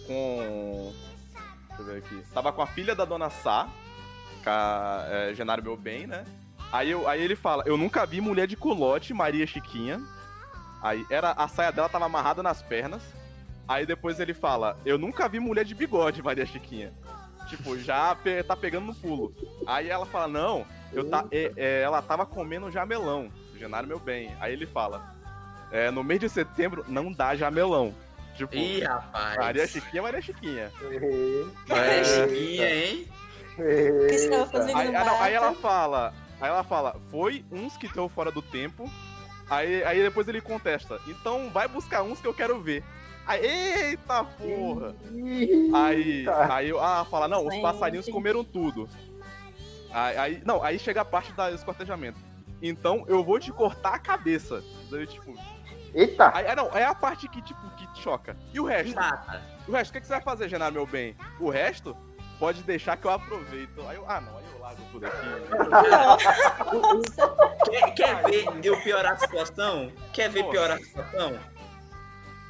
[0.05, 0.93] Com.
[1.69, 2.23] Deixa eu ver aqui.
[2.33, 3.67] Tava com a filha da dona Sá.
[4.47, 6.25] colocar é, Genaro Meu Bem, né?
[6.71, 10.01] Aí, eu, aí ele fala, eu nunca vi mulher de culote, Maria Chiquinha.
[10.81, 13.01] Aí era, a saia dela tava amarrada nas pernas.
[13.67, 16.93] Aí depois ele fala, eu nunca vi mulher de bigode, Maria Chiquinha.
[17.47, 19.33] Tipo, já pe- tá pegando no pulo.
[19.65, 24.35] Aí ela fala, não, eu tá, é- é, ela tava comendo jamelão, Genaro Meu Bem.
[24.39, 25.13] Aí ele fala,
[25.71, 27.93] é, no mês de setembro não dá jamelão.
[28.35, 29.37] Tipo, Ih, rapaz.
[29.37, 30.71] Maria Chiquinha, Maria Chiquinha.
[31.67, 33.07] Maria Chiquinha, hein?
[33.57, 37.43] O que você tava fazendo Aí, ah, não, aí ela fala, aí ela fala, foi
[37.51, 38.87] uns que estão fora do tempo.
[39.49, 42.83] Aí, aí depois ele contesta, então vai buscar uns que eu quero ver.
[43.25, 44.95] Aí, eita porra!
[45.73, 48.87] Aí, aí ah, fala, não, os passarinhos comeram tudo.
[49.91, 52.19] Aí, aí- não, aí chega a parte da esquartejamento.
[52.61, 54.63] Então eu vou te cortar a cabeça.
[54.89, 55.33] Daí, tipo,
[55.93, 56.31] Eita!
[56.33, 58.35] aí, ah, não, é a parte que, tipo, que te choca.
[58.53, 58.95] E o resto?
[58.95, 59.41] Mata.
[59.67, 61.15] O resto, o que, que você vai fazer, Genaro, meu bem?
[61.39, 61.95] O resto,
[62.39, 63.81] pode deixar que eu aproveito.
[63.87, 65.27] Aí eu, ah, não, aí eu largo tudo aqui.
[67.69, 69.91] Quer, quer ver eu piorar a situação?
[70.13, 70.51] Quer ver Porra.
[70.51, 71.39] piorar a situação?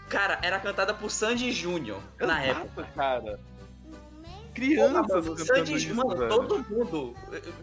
[0.10, 2.88] Cara, era cantada por Sandy Júnior na época.
[2.96, 3.40] cara.
[4.58, 6.30] Crianças mano, cantando Sandy isso, mano, velho.
[6.30, 7.14] todo mundo.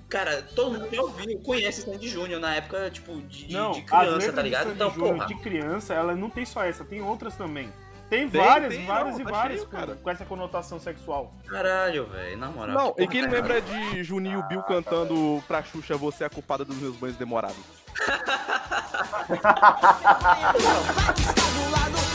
[0.09, 4.33] Cara, todo mundo que ouviu conhece Sandy Júnior na época, tipo, de, Não, de criança,
[4.33, 4.62] tá ligado?
[4.62, 5.26] Sandy Então, Júnior porra.
[5.26, 7.68] de criança, ela não tem só essa, tem outras também.
[8.09, 9.96] Tem, Tem, várias, tem, várias não, e tá várias cheio, cara.
[9.96, 11.35] com essa conotação sexual.
[11.48, 12.76] Caralho, velho, na moral.
[12.76, 16.64] Não, e quem tá lembra de Juninho Bill cantando pra Xuxa Você é a culpada
[16.64, 17.57] dos meus banhos demorados?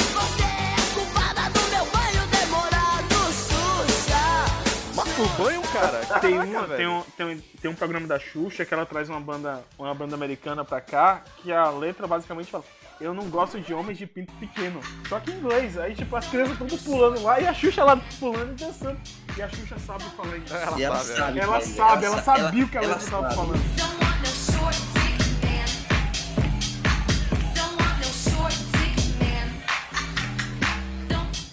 [5.44, 6.20] Banho, cara?
[6.20, 6.78] Tem, caraca, velho.
[6.78, 9.94] tem, um, tem, um, tem um programa da Xuxa que ela traz uma banda, uma
[9.94, 12.64] banda americana pra cá, que a letra basicamente fala.
[13.00, 14.82] Eu não gosto de homens de pinto pequeno.
[15.08, 15.78] Só que em inglês.
[15.78, 19.00] Aí, tipo, as crianças todas pulando lá e a Xuxa lá pulando e dançando.
[19.38, 20.54] E a Xuxa sabe falar isso.
[20.54, 21.16] Ela ela sabe, né?
[21.16, 23.36] sabe, Ela sabe, ela sa- sabia o que a ela letra tava sabe.
[23.36, 24.70] falando.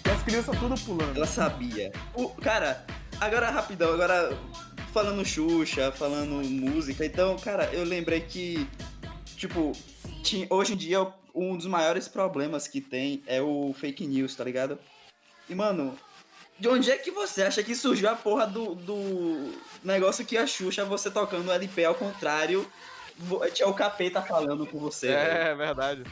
[0.05, 1.15] E as crianças tudo pulando.
[1.17, 1.91] Ela sabia.
[2.13, 2.85] O, cara,
[3.19, 4.37] agora rapidão, agora
[4.93, 8.67] falando Xuxa, falando música, então, cara, eu lembrei que,
[9.35, 9.71] tipo,
[10.23, 14.43] ti- hoje em dia um dos maiores problemas que tem é o fake news, tá
[14.43, 14.79] ligado?
[15.47, 15.95] E, mano,
[16.59, 19.53] de onde é que você acha que surgiu a porra do, do
[19.83, 22.67] negócio que a Xuxa, você tocando LP ao contrário,
[23.53, 25.37] tinha o capeta falando com você, velho?
[25.37, 26.03] É, verdade.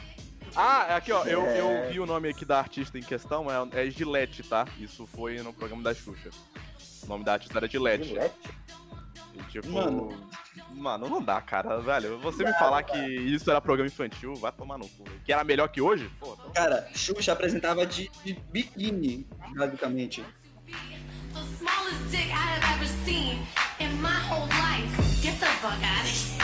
[0.54, 3.90] Ah, aqui ó, eu, eu vi o nome aqui da artista em questão, é, é
[3.90, 4.66] Gillette, tá?
[4.78, 6.30] Isso foi no programa da Xuxa.
[7.06, 8.14] O nome da artista era Gillette.
[9.34, 10.08] E, tipo, Mano.
[10.74, 11.08] mano.
[11.08, 12.18] não dá, cara, velho.
[12.18, 15.04] Você me falar que isso era programa infantil, vai tomar no cu.
[15.24, 16.10] Que era melhor que hoje?
[16.18, 20.24] Pô, então- Cara, Xuxa apresentava de, de biquíni, basicamente.
[21.34, 23.46] the smallest dick I have ever seen
[23.78, 25.20] in my whole life.
[25.22, 26.35] Get the fuck out of here.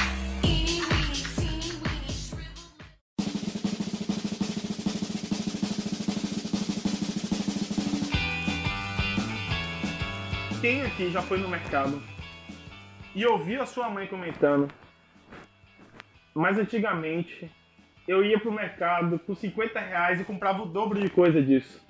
[10.63, 12.01] Quem aqui já foi no mercado
[13.15, 14.73] e ouviu a sua mãe comentando?
[16.33, 17.51] Mas antigamente
[18.09, 21.83] eu ia pro mercado por 50 reais e comprava o dobro de coisa disso.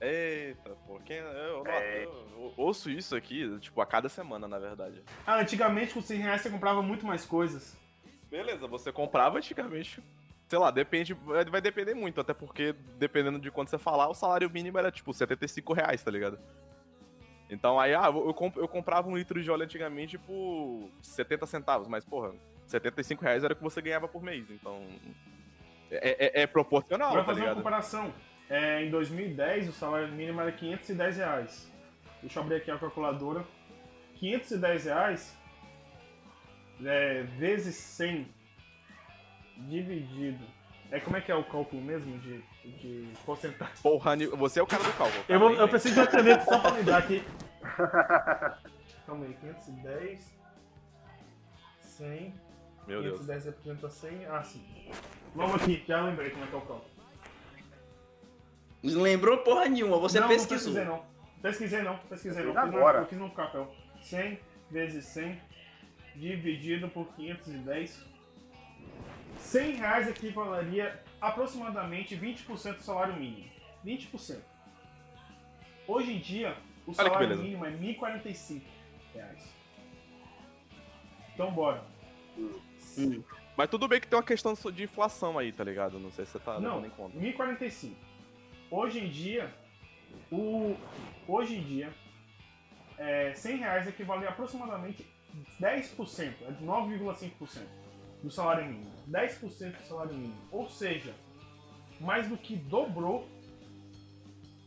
[0.00, 4.58] Eita, pô, quem, eu, nossa, eu- eu ouço isso aqui, tipo, a cada semana, na
[4.58, 5.02] verdade.
[5.26, 7.76] Ah, antigamente com 100 reais você comprava muito mais coisas.
[8.30, 10.00] Beleza, você comprava antigamente.
[10.48, 11.12] Sei lá, depende.
[11.14, 14.90] vai- Vai depender muito, até porque, dependendo de quanto você falar, o salário mínimo era
[14.90, 16.38] tipo 75 reais, tá ligado?
[17.50, 21.86] Então aí, ah, eu, comp- eu comprava um litro de óleo antigamente por 70 centavos,
[21.88, 22.34] mas porra,
[22.66, 24.82] 75 reais era o que você ganhava por mês, então.
[25.90, 28.12] É, é- é proporcional, Pra tá fazer uma comparação,
[28.50, 31.72] é, em 2010 o salário mínimo era 510 reais.
[32.20, 33.44] Deixa eu abrir aqui a calculadora.
[34.16, 35.34] 510 reais
[36.84, 38.28] é, vezes 100
[39.58, 40.44] dividido.
[40.90, 43.74] É como é que é o cálculo mesmo de, de porcentagem?
[43.82, 45.24] Porra, você é o cara do cálculo.
[45.28, 47.22] Eu, vou, cara, eu preciso escrever aqui só pra lembrar aqui.
[49.06, 50.38] Calma aí, 510.
[51.80, 52.34] 100.
[52.86, 53.20] Meu Deus.
[53.20, 54.26] 510 representa 100.
[54.26, 54.64] Ah, sim.
[55.34, 56.98] Vamos aqui, já lembrei como é que é o cálculo.
[58.82, 60.72] Lembrou porra nenhuma, você não, pesquisou.
[60.72, 61.18] não pesquisei não.
[61.42, 62.58] Pesquisei não, pesquisei não.
[62.58, 63.00] Agora.
[63.00, 63.74] Eu fiz no papel.
[64.00, 64.38] 100
[64.70, 65.40] vezes 100
[66.16, 68.06] dividido por 510.
[69.38, 73.50] 100 reais equivaleria aproximadamente 20% do salário mínimo.
[73.84, 74.40] 20%.
[75.86, 78.62] Hoje em dia, o salário mínimo é 1.045
[79.14, 79.54] reais.
[81.34, 81.82] Então bora.
[83.56, 85.98] Mas tudo bem que tem uma questão de inflação aí, tá ligado?
[85.98, 87.18] Não sei se você tá Não, levando em conta.
[87.18, 87.96] 1045.
[88.70, 89.52] Hoje em dia,
[90.30, 90.76] o
[91.26, 91.92] hoje em dia
[92.98, 95.06] é, 100 reais equivale a aproximadamente
[95.60, 97.62] 10%, é de 9,5%
[98.22, 98.90] do salário mínimo.
[99.08, 100.36] 10% do salário mínimo.
[100.50, 101.14] Ou seja,
[102.00, 103.28] mais do que dobrou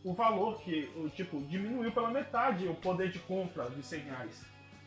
[0.04, 4.44] o valor que, o, tipo, diminuiu pela metade o poder de compra de 100 reais.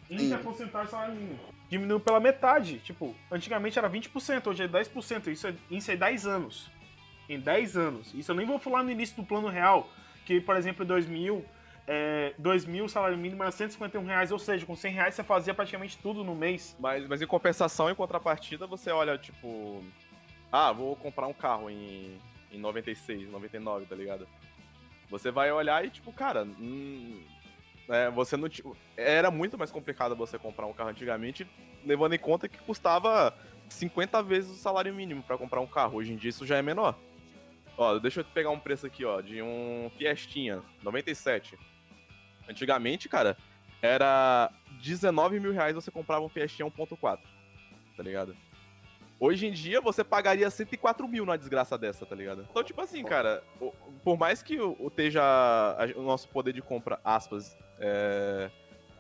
[0.10, 1.40] Em a porcentagem do salário mínimo.
[1.70, 2.80] Diminuiu pela metade.
[2.80, 5.28] Tipo, antigamente era 20%, hoje é 10%.
[5.28, 6.70] Isso é, isso é 10 anos.
[7.28, 8.14] Em 10 anos.
[8.14, 9.90] Isso eu nem vou falar no início do plano real,
[10.26, 11.44] que, por exemplo, em 2000,
[11.88, 15.54] é, 2000 o salário mínimo era 151 reais, ou seja, com 100 reais você fazia
[15.54, 16.76] praticamente tudo no mês.
[16.80, 19.84] Mas, mas em compensação, em contrapartida, você olha, tipo.
[20.52, 22.18] Ah, vou comprar um carro em,
[22.52, 24.28] em 96, 99, tá ligado?
[25.10, 26.44] Você vai olhar e, tipo, cara.
[26.44, 27.22] hum,
[27.90, 28.50] é, você não.
[28.50, 28.64] ti-
[28.98, 31.46] Era muito mais complicado você comprar um carro antigamente,
[31.86, 33.36] levando em conta que custava
[33.70, 35.98] 50 vezes o salário mínimo pra comprar um carro.
[35.98, 36.96] Hoje em dia isso já é menor.
[37.78, 41.60] Ó, deixa eu pegar um preço aqui, ó, de um Fiestinha 97.
[42.48, 43.38] Antigamente, cara,
[43.82, 47.20] era 19 mil reais você comprava um Fiestinha 1.4,
[47.98, 48.36] tá ligado?
[49.20, 52.46] Hoje em dia você pagaria 104 mil numa desgraça dessa, tá ligado?
[52.50, 53.42] Então, tipo assim, cara,
[54.04, 55.24] por mais que o, esteja
[55.96, 58.52] o nosso poder de compra, aspas, é,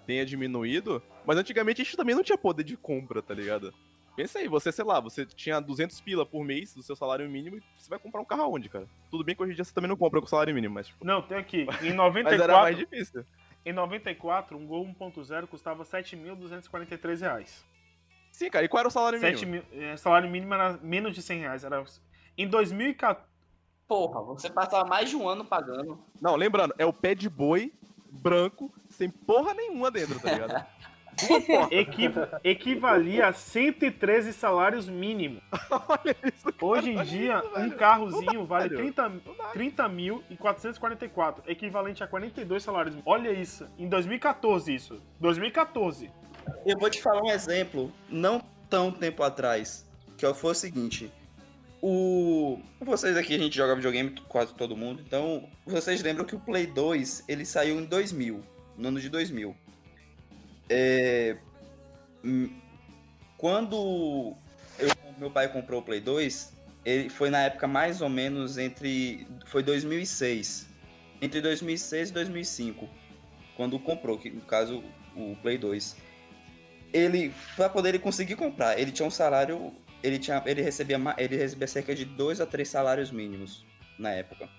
[0.05, 3.73] tenha diminuído, mas antigamente a gente também não tinha poder de compra, tá ligado?
[4.15, 7.57] Pensa aí, você, sei lá, você tinha 200 pila por mês do seu salário mínimo
[7.57, 8.87] e você vai comprar um carro aonde, cara?
[9.11, 11.05] Tudo bem que hoje em dia você também não compra com salário mínimo, mas, tipo,
[11.05, 11.67] Não, tem aqui.
[11.83, 13.25] Em mas 94, era mais difícil.
[13.65, 17.65] em 94 um Gol 1.0 custava 7.243 reais.
[18.31, 19.65] Sim, cara, e qual era o salário 7 mínimo?
[19.71, 21.63] mil, é, salário mínimo era menos de 100 reais.
[21.63, 21.83] Era,
[22.37, 23.35] em 2014,
[23.87, 25.99] Porra, você passava mais de um ano pagando.
[26.19, 27.71] Não, lembrando, é o pé de boi
[28.09, 30.65] branco, sem porra nenhuma dentro, tá ligado?
[31.71, 32.09] equi,
[32.43, 35.41] equivalia a 113 salários mínimos.
[35.87, 38.81] Olha isso, Hoje em dia, isso, um carrozinho dá, vale velho.
[38.81, 39.45] 30, Não dá.
[39.49, 43.11] 30 mil e 444, equivalente a 42 salários mínimos.
[43.11, 45.01] Olha isso, em 2014 isso.
[45.19, 46.11] 2014.
[46.65, 51.11] Eu vou te falar um exemplo, não tão tempo atrás, que foi o seguinte.
[51.81, 52.59] O...
[52.81, 56.65] Vocês aqui, a gente joga videogame, quase todo mundo, então vocês lembram que o Play
[56.65, 58.41] 2, ele saiu em 2000,
[58.77, 59.55] no ano de 2000.
[60.69, 61.37] É...
[62.23, 62.49] hum,
[63.37, 64.35] Quando
[64.79, 69.27] eu- meu pai comprou o Play 2, ele foi na época mais ou menos entre...
[69.45, 70.67] foi 2006.
[71.21, 72.89] Entre 2006 e 2005,
[73.55, 74.83] quando comprou, que no caso
[75.15, 75.95] o Play 2
[76.93, 81.35] ele para poder ele conseguir comprar, ele tinha um salário, ele tinha, ele recebia, ele
[81.35, 83.65] recebia cerca de dois a três salários mínimos
[83.99, 84.49] na época.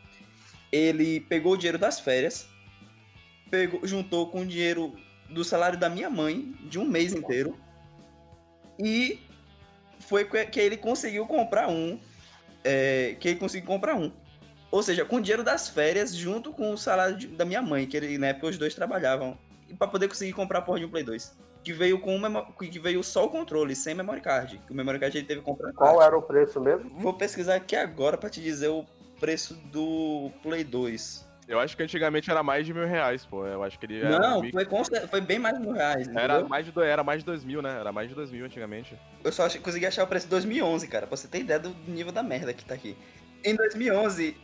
[0.71, 2.47] Ele pegou o dinheiro das férias,
[3.51, 4.95] pegou, juntou com o dinheiro
[5.29, 7.57] do salário da minha mãe de um mês inteiro
[8.79, 9.21] e
[10.01, 11.99] foi que ele conseguiu comprar um,
[12.62, 14.12] é, que ele conseguiu comprar um.
[14.71, 17.87] Ou seja, com o dinheiro das férias junto com o salário de- da minha mãe,
[17.87, 20.85] que ele, na época os dois trabalhavam, e para poder conseguir comprar a porra de
[20.85, 21.35] um Play 2
[21.65, 24.62] que veio com memo- que veio só o controle, sem memory card.
[24.65, 25.73] Que o memory card ele teve que comprar.
[25.73, 26.89] Qual era o preço mesmo?
[27.01, 28.87] Vou pesquisar aqui agora pra te dizer o
[29.19, 31.26] preço do Play 2.
[31.49, 33.47] Eu acho que antigamente era mais de mil reais, pô.
[33.47, 34.19] Eu acho que ele era.
[34.19, 34.65] Não, mil- foi,
[35.09, 36.09] foi bem mais de mil reais.
[36.09, 37.79] Era mais, de, do- era mais de dois mil, né?
[37.79, 38.99] Era mais de dois mil antigamente.
[39.23, 41.71] Eu só achei- consegui achar o preço de 2011, cara, pra você ter ideia do
[41.87, 42.97] nível da merda que tá aqui.
[43.45, 44.37] Em 2011.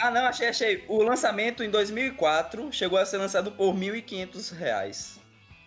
[0.00, 0.84] Ah, não, achei, achei.
[0.88, 5.20] O lançamento em 2004 chegou a ser lançado por 1.500 reais.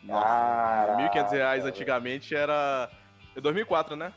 [0.06, 2.90] Caraca, 1.500 reais antigamente era.
[3.36, 4.12] É 2004, né?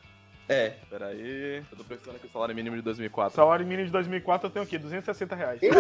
[0.49, 0.75] É.
[0.89, 1.63] Peraí.
[1.71, 3.35] Eu tô pensando aqui o salário mínimo de 2004.
[3.35, 5.61] Salário mínimo de 2004 eu tenho aqui, 260 reais.
[5.63, 5.77] Eita,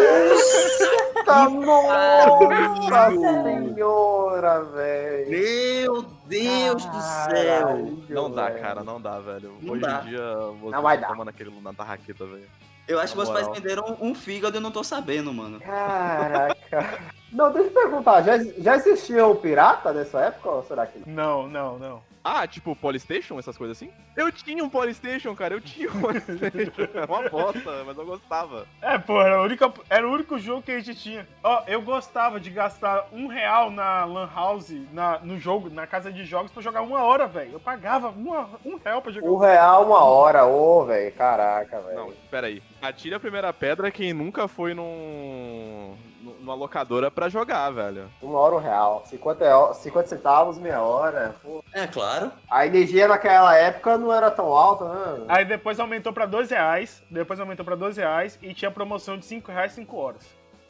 [1.48, 5.30] nossa senhora, velho.
[5.30, 7.98] Meu Deus do céu!
[8.08, 8.60] Não dá, velho.
[8.62, 9.56] cara, não dá, velho.
[9.60, 10.02] Não Hoje dá.
[10.02, 11.08] em dia você Não vai tá dar.
[11.08, 12.48] tomando aquele na tarraqueta, velho.
[12.88, 15.58] Eu acho que meus pais venderam um fígado e eu não tô sabendo, mano.
[15.60, 17.00] Caraca.
[17.32, 21.48] Não, deixa eu perguntar, já, já existia o pirata nessa época ou será que não?
[21.48, 22.02] Não, não, não.
[22.28, 23.88] Ah, tipo Polystation, essas coisas assim?
[24.16, 26.82] Eu tinha um Polystation, cara, eu tinha um Polystation.
[26.92, 28.66] Era uma bosta, mas eu gostava.
[28.82, 31.24] É, pô, era o, único, era o único jogo que a gente tinha.
[31.40, 36.10] Ó, eu gostava de gastar um real na Lan House, na, no jogo, na casa
[36.12, 37.52] de jogos, pra jogar uma hora, velho.
[37.52, 39.28] Eu pagava uma, um real pra jogar.
[39.28, 41.12] Um real uma hora, ô, velho.
[41.12, 41.96] Caraca, velho.
[41.96, 42.60] Não, peraí.
[42.82, 48.08] Atire a primeira pedra quem nunca foi num, num- numa locadora pra jogar, velho.
[48.20, 49.02] Uma hora um real.
[49.06, 51.34] 50, real- 50 centavos, meia hora.
[51.42, 51.62] Pô.
[51.72, 52.30] É claro.
[52.50, 55.24] A energia naquela época não era tão alta, né?
[55.28, 59.24] Aí depois aumentou pra dois reais, depois aumentou pra dois reais e tinha promoção de
[59.24, 60.22] cinco reais, cinco horas.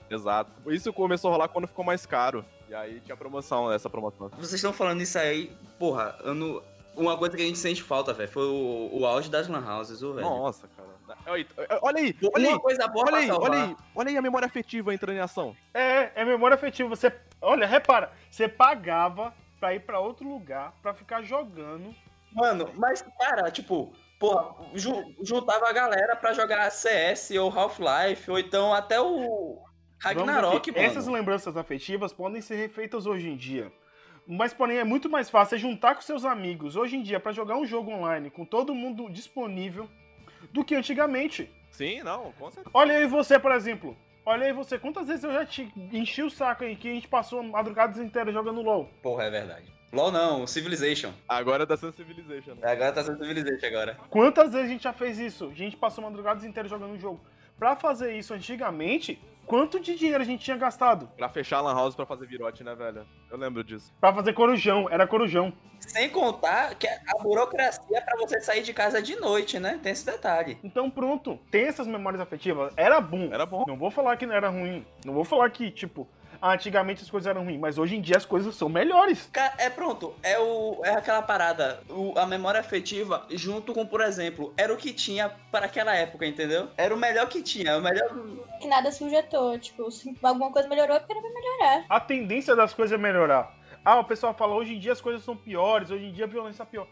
[0.08, 0.50] Exato.
[0.66, 2.44] Isso começou a rolar quando ficou mais caro.
[2.68, 4.28] E aí tinha promoção, essa promoção.
[4.36, 6.62] Vocês estão falando isso aí, porra, não...
[6.96, 10.02] uma coisa que a gente sente falta, velho, foi o, o auge das lan houses,
[10.02, 10.28] ô, velho.
[10.28, 10.75] Nossa, cara.
[11.26, 11.46] Olha aí,
[11.82, 12.52] olha aí, olha aí.
[12.54, 15.56] Uma coisa boa Olha aí, olha aí, olha aí a memória afetiva entrando em ação.
[15.74, 16.88] É, é memória afetiva.
[16.88, 21.94] Você, Olha, repara, você pagava pra ir pra outro lugar pra ficar jogando.
[22.32, 28.38] Mano, mas, cara, tipo, porra, ju- juntava a galera pra jogar CS ou Half-Life, ou
[28.38, 29.62] então até o
[29.98, 30.84] Ragnarok, mano.
[30.84, 33.72] Essas lembranças afetivas podem ser refeitas hoje em dia.
[34.26, 37.32] Mas, porém, é muito mais fácil você juntar com seus amigos hoje em dia pra
[37.32, 39.88] jogar um jogo online com todo mundo disponível
[40.52, 41.50] do que antigamente.
[41.70, 42.70] Sim, não, com certeza.
[42.72, 43.96] Olha aí você, por exemplo.
[44.24, 47.06] Olha aí você, quantas vezes eu já te enchi o saco aí que a gente
[47.06, 48.90] passou madrugadas inteiras jogando LOL?
[49.02, 49.72] Porra, é verdade.
[49.92, 51.12] LOL não, Civilization.
[51.28, 52.54] Agora tá sendo Civilization.
[52.54, 52.72] né?
[52.72, 53.96] Agora tá sendo Civilization agora.
[54.10, 55.48] Quantas vezes a gente já fez isso?
[55.50, 57.20] A gente passou madrugadas inteiras jogando um jogo.
[57.56, 61.08] Pra fazer isso antigamente, quanto de dinheiro a gente tinha gastado?
[61.16, 63.06] Pra fechar a Lan House pra fazer virote, né, velho?
[63.30, 63.92] Eu lembro disso.
[64.00, 65.52] Pra fazer corujão, era corujão.
[65.78, 69.78] Sem contar que a burocracia é pra você sair de casa de noite, né?
[69.82, 70.58] Tem esse detalhe.
[70.64, 72.72] Então pronto, tem essas memórias afetivas.
[72.76, 73.28] Era bom.
[73.32, 73.64] Era bom.
[73.66, 74.84] Não vou falar que não era ruim.
[75.04, 76.08] Não vou falar que, tipo,
[76.40, 79.28] ah, antigamente as coisas eram ruins, mas hoje em dia as coisas são melhores.
[79.32, 84.00] Cara, é pronto, é, o, é aquela parada, o- a memória afetiva, junto com, por
[84.00, 86.68] exemplo, era o que tinha para aquela época, entendeu?
[86.76, 88.08] Era o melhor que tinha, o melhor.
[88.60, 89.58] Que nada se injetou.
[89.58, 91.84] Tipo, se alguma coisa melhorou, é porque não vai melhorar.
[91.88, 93.54] A tendência das coisas é melhorar.
[93.84, 96.28] Ah, o pessoal fala, hoje em dia as coisas são piores, hoje em dia a
[96.28, 96.86] violência é pior.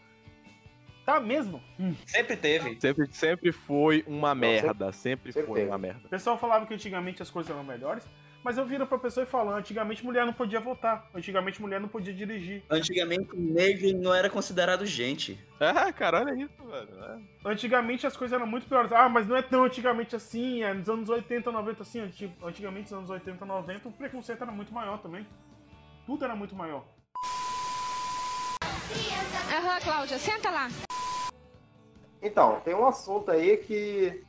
[1.05, 1.61] Tá mesmo?
[2.07, 2.79] Sempre teve.
[2.81, 4.91] Sempre, sempre foi uma merda.
[4.91, 5.69] Sempre, sempre foi teve.
[5.69, 6.01] uma merda.
[6.05, 8.03] O pessoal falava que antigamente as coisas eram melhores,
[8.45, 11.87] mas eu viro pra pessoa e falo, antigamente mulher não podia votar, antigamente mulher não
[11.87, 15.43] podia dirigir, Antigamente, negro não era considerado gente.
[15.59, 17.03] É, cara, olha isso, velho.
[17.03, 17.49] É.
[17.49, 18.91] antigamente as coisas eram muito piores.
[18.91, 22.83] Ah, mas não é tão antigamente assim, é nos anos 80, 90 assim, anti- antigamente
[22.91, 25.25] nos anos 80, 90 o preconceito era muito maior também.
[26.05, 26.85] Tudo era muito maior.
[29.57, 30.67] Aham, Cláudia, senta lá.
[32.21, 34.23] Então, tem um assunto aí que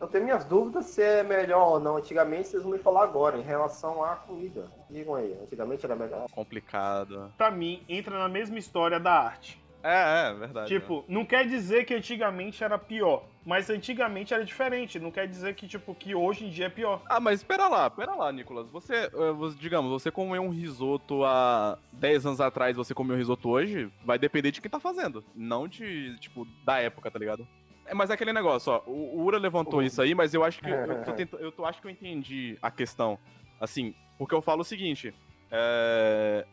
[0.00, 1.96] eu tenho minhas dúvidas se é melhor ou não.
[1.96, 4.70] Antigamente vocês vão me falar agora, em relação à comida.
[4.90, 6.26] Digam aí, antigamente era melhor.
[6.30, 7.32] Complicado.
[7.36, 9.60] Pra mim, entra na mesma história da arte.
[9.80, 10.68] É, é, verdade.
[10.68, 14.98] Tipo, não quer dizer que antigamente era pior, mas antigamente era diferente.
[14.98, 17.00] Não quer dizer que, tipo, que hoje em dia é pior.
[17.08, 18.68] Ah, mas espera lá, espera lá, Nicolas.
[18.70, 23.18] Você, eh, você- digamos, você comeu um risoto há 10 anos atrás, você comeu um
[23.18, 25.24] risoto hoje, vai depender de quem tá fazendo.
[25.32, 27.46] Não de, tipo, da época, tá ligado?
[27.88, 28.82] É, mas é aquele negócio, ó.
[28.86, 29.86] O, o Ura levantou Uhum.
[29.86, 32.70] isso aí, mas eu acho que eu, tô eu tô- acho que eu entendi a
[32.70, 33.18] questão.
[33.60, 35.12] Assim, porque eu falo o seguinte:
[35.50, 36.46] é,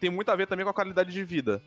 [0.00, 1.62] tem muito a ver também com a qualidade de vida.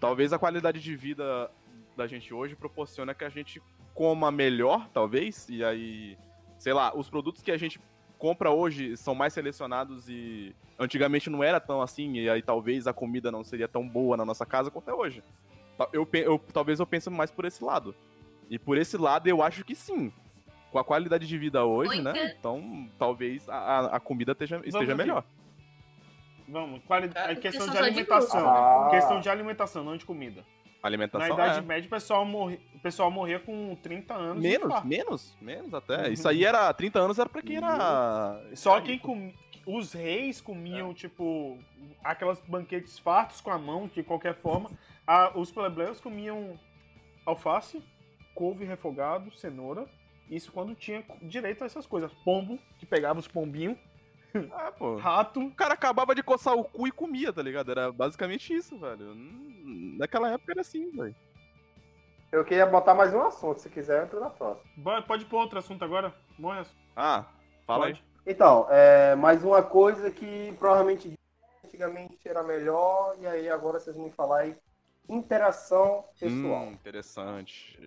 [0.00, 1.50] Talvez a qualidade de vida
[1.96, 3.62] da gente hoje proporciona que a gente
[3.94, 6.18] coma melhor, talvez, e aí,
[6.58, 7.80] sei lá, os produtos que a gente
[8.18, 12.92] compra hoje são mais selecionados e antigamente não era tão assim, e aí talvez a
[12.92, 15.22] comida não seria tão boa na nossa casa quanto é hoje.
[15.92, 17.94] Eu, eu- talvez eu pense mais por esse lado.
[18.50, 20.12] E por esse lado eu acho que sim.
[20.70, 22.34] Com a qualidade de vida hoje, né?
[22.38, 25.24] Então talvez a, a- a comida esteja, esteja melhor.
[26.48, 27.10] Vamos, quali...
[27.14, 28.48] Ah, é questão de só de alimentação.
[28.48, 28.88] Ah.
[28.90, 30.44] Questão de alimentação, não de comida.
[30.82, 31.62] Na Alimentação Idade é.
[31.62, 32.60] Média, o pessoal, morre...
[32.74, 34.42] o pessoal morria com 30 anos.
[34.42, 36.08] de Menos, menos, menos até.
[36.08, 36.12] Uhum.
[36.12, 38.38] Isso aí era 30 anos era pra quem era.
[38.54, 39.32] Só quem com...
[39.66, 41.58] Os reis comiam, tipo,
[42.02, 44.70] aquelas banquetes fartos com a mão, de qualquer forma.
[45.06, 46.58] Ah, os plebeios comiam
[47.24, 47.82] alface,
[48.34, 49.86] couve refogado, cenoura.
[50.30, 52.12] Isso quando tinha direito a essas coisas.
[52.24, 53.78] Pombo, que pegava os pombinhos.
[54.52, 54.96] Ah, pô.
[54.96, 55.40] Rato.
[55.40, 57.70] O cara acabava de coçar o cu e comia, tá ligado?
[57.70, 59.12] Era basicamente isso, velho.
[59.12, 61.14] Hum, Naquela época era assim, velho.
[62.32, 65.02] Eu queria botar mais um assunto, se quiser eu entro na próxima.
[65.06, 66.12] Pode pro outro assunto agora?
[66.36, 66.76] Bom assunto.
[66.96, 67.26] Ah,
[67.64, 68.02] fala Pode.
[68.26, 68.32] aí.
[68.32, 71.12] Então, é, mais uma coisa que provavelmente
[71.64, 74.56] antigamente era melhor, e aí agora vocês vão me falar aí,
[75.08, 76.66] interação pessoal.
[76.66, 77.78] Hum, interessante.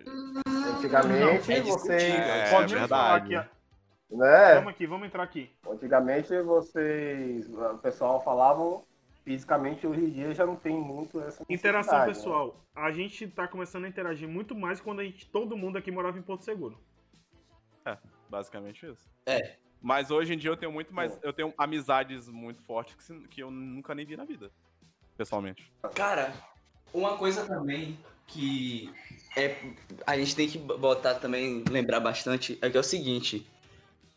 [0.46, 2.02] Antigamente Não, é vocês.
[2.02, 3.34] É, Pode me falar aqui.
[4.10, 4.54] Né?
[4.54, 5.50] Vamos aqui, vamos entrar aqui.
[5.68, 7.48] Antigamente vocês.
[7.48, 8.84] O pessoal falavam
[9.24, 12.06] fisicamente, hoje em dia já não tem muito essa Interação né?
[12.06, 12.56] pessoal.
[12.74, 16.18] A gente tá começando a interagir muito mais quando a gente, todo mundo aqui morava
[16.18, 16.78] em Porto Seguro.
[18.28, 19.08] Basicamente isso.
[19.26, 19.56] É.
[19.80, 21.18] Mas hoje em dia eu tenho muito mais.
[21.22, 24.50] Eu tenho amizades muito fortes que, que eu nunca nem vi na vida.
[25.16, 25.72] Pessoalmente.
[25.94, 26.32] Cara,
[26.92, 28.92] uma coisa também que
[29.36, 29.56] é,
[30.06, 33.46] a gente tem que botar também, lembrar bastante, é que é o seguinte.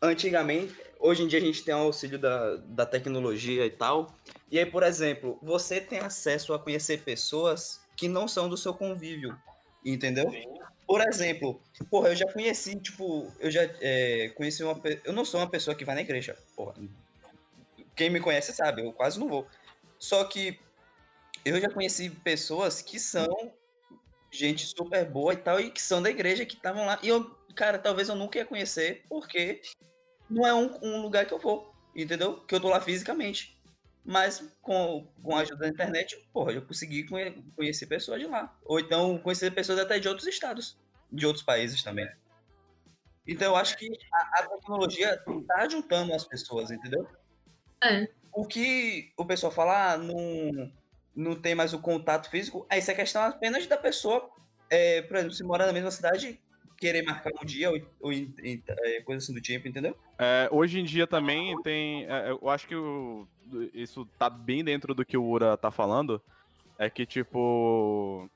[0.00, 4.14] Antigamente, hoje em dia a gente tem o auxílio da, da tecnologia e tal.
[4.50, 8.74] E aí, por exemplo, você tem acesso a conhecer pessoas que não são do seu
[8.74, 9.36] convívio,
[9.84, 10.30] entendeu?
[10.86, 15.40] Por exemplo, porra, eu já conheci, tipo, eu já é, conheci uma Eu não sou
[15.40, 16.74] uma pessoa que vai na igreja, porra.
[17.94, 19.46] Quem me conhece sabe, eu quase não vou.
[19.98, 20.58] Só que
[21.44, 23.52] eu já conheci pessoas que são
[24.30, 26.98] gente super boa e tal, e que são da igreja, que estavam lá.
[27.02, 27.24] E eu,
[27.54, 29.60] cara, talvez eu nunca ia conhecer, porque
[30.30, 32.40] não é um, um lugar que eu vou, entendeu?
[32.40, 33.60] Que eu tô lá fisicamente.
[34.04, 38.56] Mas com, com a ajuda da internet, porra, eu consegui conhe- conhecer pessoas de lá.
[38.64, 40.76] Ou então conhecer pessoas até de outros estados,
[41.10, 42.10] de outros países também.
[43.26, 47.06] Então eu acho que a, a tecnologia tá juntando as pessoas, entendeu?
[47.84, 48.08] É.
[48.32, 50.72] O que o pessoal fala, ah, não,
[51.14, 54.30] não tem mais o contato físico, aí isso é questão apenas da pessoa,
[54.70, 56.40] é, por exemplo, se mora na mesma cidade,
[56.78, 59.96] querer marcar um dia ou, ou é, coisa assim do tipo, entendeu?
[60.18, 62.04] É, hoje em dia também tem.
[62.06, 63.26] é, eu acho que o-
[63.74, 66.20] isso tá bem dentro do que o Ura tá falando.
[66.78, 68.28] É que, tipo.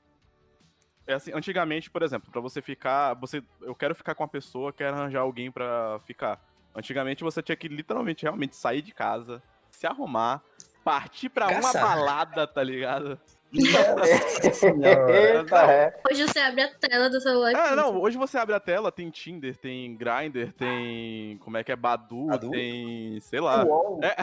[1.05, 3.13] É assim, antigamente, por exemplo, pra você ficar.
[3.15, 6.39] Você, eu quero ficar com uma pessoa, quero arranjar alguém pra ficar.
[6.75, 10.43] Antigamente você tinha que literalmente realmente sair de casa, se arrumar,
[10.87, 11.81] partir pra uma Caçar.
[11.81, 13.19] balada, tá ligado?
[13.53, 15.99] Eita, é.
[16.09, 19.09] Hoje você abre a tela do celular Ah, não, hoje você abre a tela, tem
[19.09, 21.37] Tinder, tem Grindr, tem.
[21.39, 21.75] Como é que é?
[21.75, 22.51] Badu, Badu?
[22.51, 23.19] tem.
[23.19, 23.65] sei lá.
[23.65, 23.99] Uol.
[24.01, 24.15] É.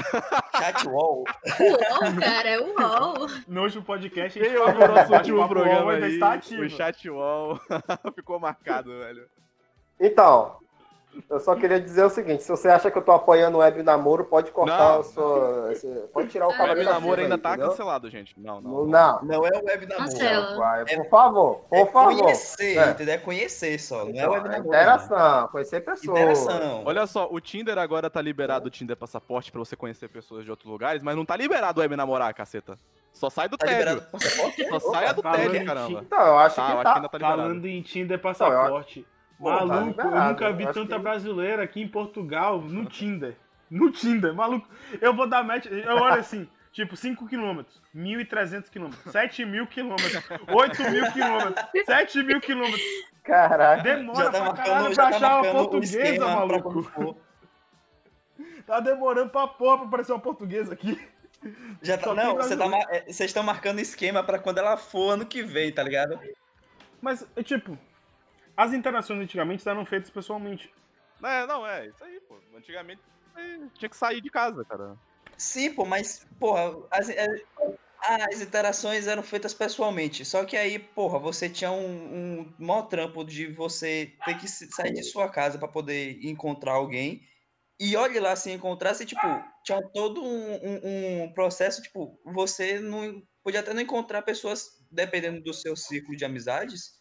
[0.58, 1.24] Chat wall.
[1.60, 3.26] Uol, cara, é uol.
[3.46, 6.62] No último podcast, a gente falou o nosso último programa aí, está ativo.
[6.62, 7.60] o chat wall
[8.14, 9.26] ficou marcado, velho.
[10.00, 10.56] Então,
[11.30, 13.82] eu só queria dizer o seguinte: se você acha que eu tô apoiando o web
[13.82, 15.00] namoro, pode cortar Não.
[15.00, 15.72] o seu.
[15.72, 17.68] esse- Pode tirar o O cabelo web da namoro ainda aí, tá entendeu?
[17.70, 18.34] cancelado, gente.
[18.38, 18.86] Não, não.
[18.86, 20.56] Não, Não é o web namoro.
[20.58, 22.22] Vai, por favor, por É favor.
[22.22, 22.90] conhecer, É.
[22.90, 23.14] entendeu?
[23.14, 24.68] É conhecer só, não é Então, web é namoro.
[24.68, 26.18] interação, conhecer pessoas.
[26.20, 26.82] Interação.
[26.84, 30.50] Olha só, o Tinder agora tá liberado o Tinder passaporte pra você conhecer pessoas de
[30.50, 32.78] outros lugares, mas não tá liberado o web namorar, caceta.
[33.12, 34.02] Só sai do Tá tédio.
[34.12, 34.80] o?
[34.80, 36.00] Só sai a do tédio, em caramba.
[36.00, 36.92] Então, eu acho Tá, que eu acho tá.
[36.92, 37.42] que ainda tá liberado.
[37.42, 39.06] Falando em Tinder passaporte.
[39.38, 42.84] Pô, tá Maluco, eu liberado, nunca vi eu tanta que- brasileira aqui em Portugal no
[42.86, 43.36] Tinder.
[43.70, 44.68] No Tinder, maluco.
[45.00, 45.66] Eu vou dar match.
[45.66, 47.62] Eu olho assim, tipo, 5 km,
[47.94, 49.94] 1.300 km, 7 mil km,
[50.48, 52.72] 8 mil km, 7 mil km.
[53.24, 53.82] Caralho.
[53.82, 57.16] Demora tá pra marcando, caralho já pra tá achar uma portuguesa, maluco.
[58.66, 60.98] Tá demorando pra porra pra aparecer uma portuguesa aqui.
[61.82, 65.10] Já tá, Só não, você tá, é, vocês estão marcando esquema pra quando ela for
[65.10, 66.18] ano que vem, tá ligado?
[67.02, 67.78] Mas, é, tipo,
[68.56, 70.72] as interações antigamente eram feitas pessoalmente.
[71.22, 72.38] É, não, é, isso aí, pô.
[72.56, 73.00] Antigamente
[73.78, 74.96] tinha que sair de casa, cara.
[75.36, 77.26] Sim, pô, mas, porra, as, é,
[78.30, 80.24] as interações eram feitas pessoalmente.
[80.24, 84.92] Só que aí, porra, você tinha um, um maior trampo de você ter que sair
[84.92, 87.22] de sua casa pra poder encontrar alguém.
[87.80, 89.26] E olhe lá, se encontrasse, tipo,
[89.64, 95.42] tinha todo um, um- um processo, tipo, você não podia até não encontrar pessoas, dependendo
[95.42, 96.92] do seu ciclo de amizades,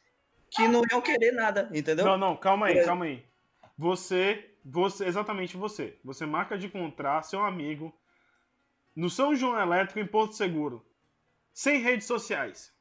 [0.55, 2.05] que não iam querer nada, entendeu?
[2.05, 2.85] Não, não, calma aí, É.
[2.85, 3.25] calma aí.
[3.77, 5.97] Você, você, exatamente você.
[6.03, 7.93] Você marca de encontrar seu amigo
[8.95, 10.85] no São João Elétrico em Porto Seguro.
[11.53, 12.71] Sem redes sociais.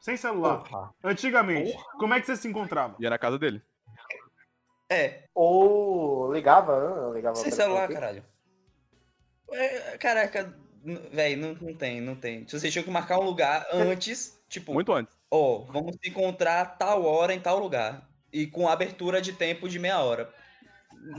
[0.00, 0.62] Sem celular.
[0.62, 0.94] Porra.
[1.02, 2.96] Antigamente, como é que você se encontrava?
[3.00, 3.62] Ia na casa dele.
[4.88, 7.16] É, Ou ligava, né?
[7.16, 8.24] Ligava sem celular, caralho.
[9.50, 10.56] É, caraca,
[11.12, 12.46] véi, não, não tem, não tem.
[12.46, 15.15] Se vocês tinham que marcar um lugar antes, tipo, Muito antes.
[15.36, 18.08] Ó, vamos se encontrar tal hora em tal lugar.
[18.32, 20.32] E com abertura de tempo de meia hora.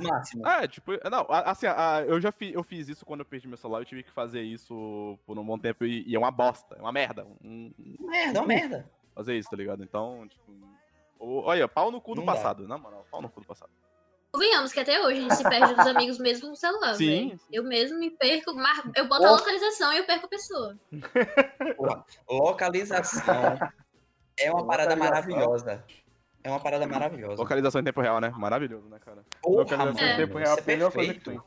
[0.02, 0.46] Máximo.
[0.48, 1.66] É, tipo, não, assim,
[2.08, 4.42] eu já fi- eu fiz isso quando eu perdi meu celular, eu tive que fazer
[4.42, 7.26] isso por um bom tempo e, e é uma bosta, é uma merda.
[7.44, 8.92] Um, Merda, é uma merda.
[9.16, 9.84] fazer isso, tá ligado?
[9.84, 10.52] Então, tipo.
[11.20, 12.34] Olha, pau no cu do Não dá.
[12.34, 13.72] passado, na moral, pau no cu do passado.
[14.32, 16.94] Convenhamos que até hoje a gente se perde dos amigos mesmo no celular.
[16.96, 17.40] Sim.
[17.52, 18.52] Eu mesmo me perco,
[18.96, 20.78] eu boto a localização e eu perco a pessoa.
[22.30, 23.58] Localização
[24.40, 25.84] é uma parada maravilhosa.
[26.44, 27.36] É uma parada maravilhosa.
[27.42, 28.30] Localização em tempo real, né?
[28.38, 29.24] Maravilhoso, né, cara?
[29.42, 31.42] Porra, Localização em mano, tempo real isso é a melhor coisa que tem.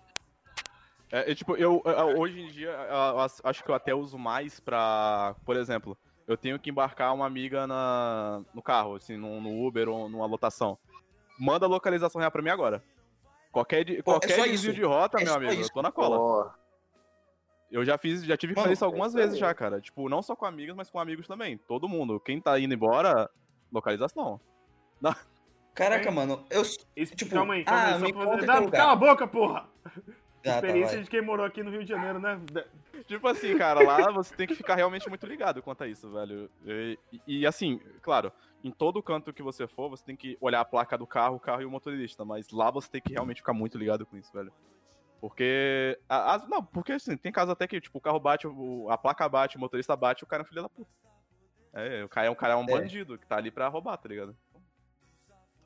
[1.13, 4.19] É, é, tipo, eu, eu- hoje em dia, eu, eu acho que eu até uso
[4.19, 5.35] mais pra.
[5.45, 9.89] Por exemplo, eu tenho que embarcar uma amiga na, no carro, assim, no, no Uber
[9.89, 10.79] ou numa lotação.
[11.39, 12.83] Manda a localização real pra mim agora.
[13.51, 14.81] Qualquer, Pô, é qualquer só desvio isso.
[14.81, 15.73] de rota, É meu amigo, eu isso.
[15.73, 16.55] tô na cola.
[17.71, 19.81] Eu já fiz, já tive que fazer isso algumas é vezes já, cara.
[19.81, 21.57] Tipo, não só com amigos, mas com amigos também.
[21.57, 22.19] Todo mundo.
[22.19, 23.31] Quem tá indo embora,
[23.73, 24.41] localização.
[25.75, 26.11] Caraca, É.
[26.11, 26.63] mano, eu.
[26.97, 28.01] Isso, Tipo, calma aí, calma ah, aí.
[28.01, 28.47] Só me fazer...
[28.47, 28.71] Dá-.
[28.71, 29.69] Cala a boca, porra!
[29.87, 29.93] Ah,
[30.43, 31.05] tá, Experiência vai.
[31.05, 32.41] de quem morou aqui no Rio de Janeiro, né?
[33.07, 36.51] Tipo assim, cara, lá você tem que ficar realmente muito ligado quanto a isso, velho.
[36.65, 38.33] E, e, assim, claro,
[38.65, 41.41] em todo canto que você for, você tem que olhar a placa do carro, o
[41.41, 42.25] carro e o motorista.
[42.25, 44.53] Mas lá você tem que realmente ficar muito ligado com isso, velho.
[45.21, 45.99] Porque.
[46.09, 48.97] a- as- não, porque assim, tem casos até que, tipo, o carro bate, o- a
[48.97, 50.91] placa bate, o motorista bate, o cara é um filho da puta.
[51.73, 52.67] É, o cara é um, cara é um É.
[52.67, 54.37] bandido que tá ali pra roubar, tá ligado?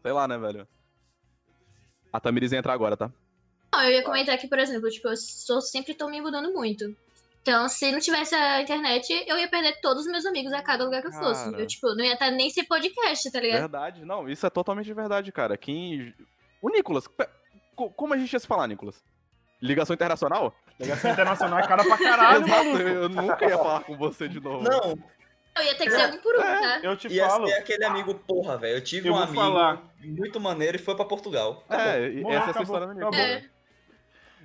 [0.03, 0.69] Sei lá, né, velho?
[2.13, 3.11] A Tamiris entra agora, tá?
[3.73, 6.95] Não, eu ia comentar que, por exemplo, tipo, eu sou, sempre tô me mudando muito.
[7.43, 10.85] Então, se não tivesse a internet, eu ia perder todos os meus amigos a cada
[10.85, 11.45] lugar que eu fosse.
[11.51, 11.63] Cara.
[11.63, 13.61] Eu, tipo, não ia estar nem ser podcast, tá ligado?
[13.61, 15.57] Verdade, não, isso é totalmente verdade, cara.
[15.57, 16.15] Quem.
[16.63, 17.07] O Nicolas,
[17.97, 19.03] como a gente ia se falar, Nicolas?
[19.67, 20.55] Ligação internacional?
[20.79, 22.79] Delegacia Internacional é cara pra caralho, Exato, maluco.
[22.83, 24.63] eu nunca ia falar com você de novo.
[24.65, 24.99] Não,
[25.57, 26.81] Eu ia ter que ser um por um, tá?
[26.83, 27.47] Eu te ia falo.
[27.47, 28.77] ser aquele amigo, porra, velho.
[28.77, 29.83] Eu tive Eu um amigo falar.
[30.03, 31.65] muito maneiro e foi pra Portugal.
[31.71, 33.25] É, Morreu, essa é a acabou, história da minha acabou.
[33.27, 33.51] vida.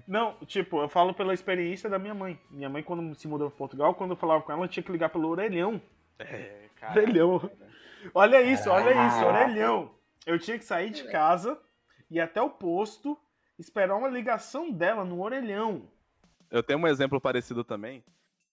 [0.07, 2.39] Não, tipo, eu falo pela experiência da minha mãe.
[2.49, 4.91] Minha mãe, quando se mudou pra Portugal, quando eu falava com ela, eu tinha que
[4.91, 5.81] ligar pelo orelhão.
[6.17, 6.99] É, cara.
[6.99, 7.49] Orelhão.
[8.13, 9.91] Olha isso, olha isso, orelhão.
[10.25, 11.59] Eu tinha que sair de casa,
[12.09, 13.17] ir até o posto,
[13.59, 15.83] esperar uma ligação dela no orelhão.
[16.49, 18.03] Eu tenho um exemplo parecido também,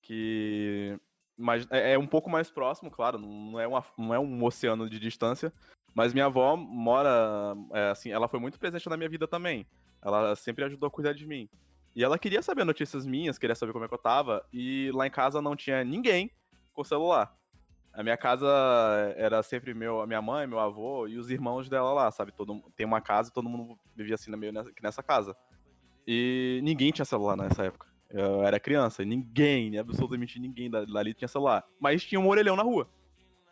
[0.03, 0.99] que
[1.37, 4.89] mas é é um pouco mais próximo, claro, não é, uma, não é um oceano
[4.89, 5.53] de distância,
[5.95, 9.67] mas minha avó mora, é, assim, ela foi muito presente na minha vida também.
[10.03, 11.49] Ela sempre ajudou a cuidar de mim.
[11.95, 15.07] E ela queria saber notícias minhas, queria saber como é que eu tava, e lá
[15.07, 16.31] em casa não tinha ninguém
[16.75, 17.35] com celular.
[17.97, 18.47] A minha casa
[19.16, 22.30] era sempre meu, a minha mãe, meu avô e os irmãos dela lá, sabe?
[22.30, 25.34] Todo, tem uma casa e todo mundo vivia assim meio nessa, nessa casa.
[26.07, 27.86] E ninguém tinha celular nessa época.
[28.11, 31.64] Eu era criança, e ninguém, absolutamente ninguém da- dali tinha celular.
[31.80, 32.88] Mas tinha um orelhão na rua.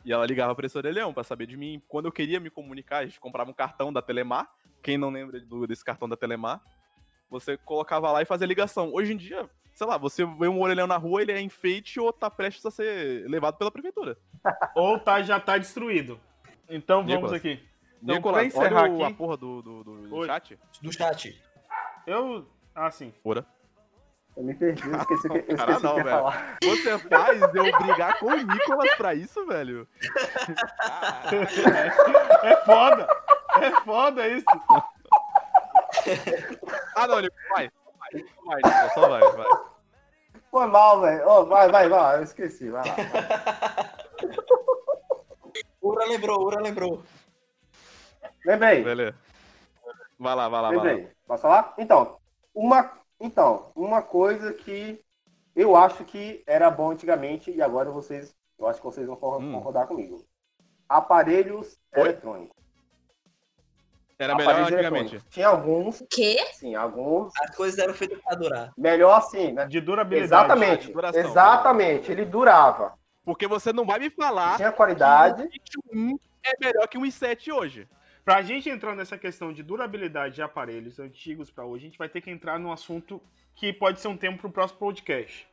[0.05, 1.82] E ela ligava pra esse orelhão pra saber de mim.
[1.88, 4.49] Quando eu queria me comunicar, a gente comprava um cartão da Telemar.
[4.82, 6.61] Quem não lembra desse cartão da Telemar?
[7.30, 8.92] Você colocava lá e fazia ligação.
[8.92, 12.12] Hoje em dia, sei lá, você vê um orelhão na rua, ele é enfeite ou
[12.12, 14.16] tá prestes a ser levado pela prefeitura.
[14.77, 16.18] Ou tá, já tá destruído.
[16.68, 17.33] Então vamos Nicolas.
[17.35, 17.62] aqui.
[18.03, 20.59] Então, Nicolas, pra encerrar olha o- a aqui- porra do, do, do- do chat.
[20.83, 21.43] Do chat.
[22.07, 22.47] Eu.
[22.75, 23.12] Ah, sim.
[23.25, 23.47] Ora.
[24.37, 26.16] Eu me perdi, eu esqueci o que eu Cara, não, que eu ia velho.
[26.16, 26.59] falar.
[26.62, 29.89] Você faz eu brigar com o Nicolas pra isso, velho?
[32.43, 33.07] É foda!
[33.62, 34.45] É foda isso!
[36.97, 37.70] Ah, não, Nicolas, vai.
[38.45, 39.47] Vai, Nicolas, só vai, vai.
[40.51, 41.29] Foi mal, velho.
[41.29, 42.19] Ô, vai, vai, vai.
[42.19, 42.71] Eu esqueci.
[42.71, 42.95] Vai lá.
[45.83, 47.03] Ura lembrou, Ura lembrou.
[48.45, 48.83] Lembrei.
[48.83, 49.17] Beleza.
[50.19, 50.83] Vai lá, vai lá, vai lá.
[50.85, 51.12] Lembrei.
[51.27, 51.75] Posso falar?
[51.79, 52.19] Então,
[52.55, 52.91] uma,
[53.21, 55.03] então, uma coisa que
[55.55, 59.53] eu acho que era bom antigamente e agora vocês, eu acho que vocês vão Hum.
[59.53, 60.25] concordar comigo.
[60.89, 62.01] Aparelhos Oi?
[62.03, 62.64] eletrônicos.
[64.19, 65.21] Era melhor Aparelhos antigamente.
[65.31, 66.37] Tinha alguns, Quê?
[66.53, 67.33] sim, alguns.
[67.41, 68.73] As coisas eram feitas pra durar.
[68.77, 69.67] Melhor assim, né?
[69.67, 70.27] De durabilidade.
[70.45, 70.87] Exatamente.
[70.87, 71.21] de duração.
[71.21, 72.12] Exatamente.
[72.12, 72.95] Ele durava.
[73.25, 75.49] Porque você não vai me falar Tinha qualidade.
[75.49, 77.89] que o 21 é melhor que um i7 hoje.
[78.25, 82.09] Pra gente entrar nessa questão de durabilidade de aparelhos antigos pra hoje, a gente vai
[82.09, 83.21] ter que entrar num assunto
[83.55, 85.47] que pode ser um tema pro próximo podcast.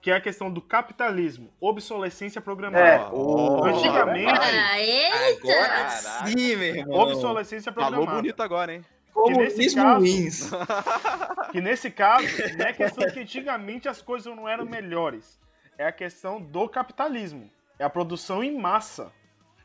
[0.00, 2.84] Que é a questão do capitalismo, obsolescência programada.
[2.86, 3.08] É.
[3.12, 5.46] Oh, Antigamente- Ah, eita!
[5.46, 6.26] Agora Caraca.
[6.26, 6.98] sim, meu irmão.
[7.00, 8.20] Obsolescência Falou programada.
[8.22, 8.84] bonito agora, hein?
[9.12, 10.50] que nesse caso- ruins.
[11.52, 12.26] Que nesse caso,
[12.56, 15.38] não é questão que antigamente as coisas não eram melhores.
[15.76, 17.50] É a questão do capitalismo.
[17.78, 19.10] É a produção em massa.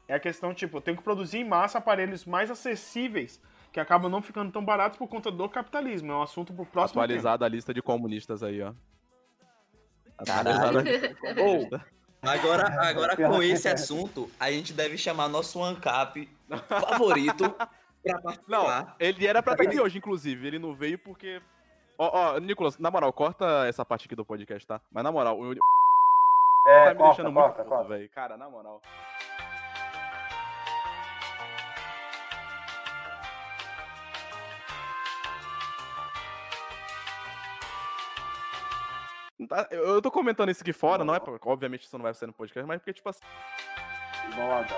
[0.08, 3.40] É a questão, tipo, eu tenho que produzir em massa aparelhos mais acessíveis,
[3.72, 6.12] que acabam não ficando tão baratos por conta do capitalismo.
[6.12, 7.00] É um assunto pro próximo.
[7.02, 8.74] Atualizada a lista de comunistas aí, ó.
[10.26, 10.84] Caralho.
[11.36, 11.82] Comunistas.
[12.22, 16.28] Agora, agora com esse assunto, a gente deve chamar nosso ANCAP
[16.68, 17.70] favorito pra
[18.47, 18.95] Não, participar.
[18.99, 20.47] ele era pra estar aqui hoje, inclusive.
[20.47, 21.41] Ele não veio porque.
[21.97, 24.82] Ó, ó, Nicolas, na moral, corta essa parte aqui do podcast, tá?
[24.91, 25.55] Mas na moral, o É,
[26.86, 27.89] tá me corta, deixando muito corta, puto, corta.
[27.89, 28.09] velho.
[28.09, 28.82] Cara, na moral.
[39.72, 41.20] Eu eu tô comentando isso aqui fora, não é?
[41.20, 43.22] pra- Obviamente isso não vai ser no podcast, mas porque, tipo assim.
[44.34, 44.78] Adão.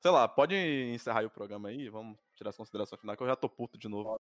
[0.00, 0.54] Sei lá, pode
[0.94, 3.88] encerrar o programa aí, vamos tirar as considerações finais, que eu já tô puto de
[3.88, 4.20] novo.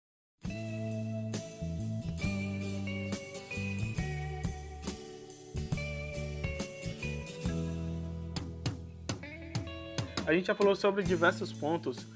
[10.31, 12.07] A gente já falou sobre diversos pontos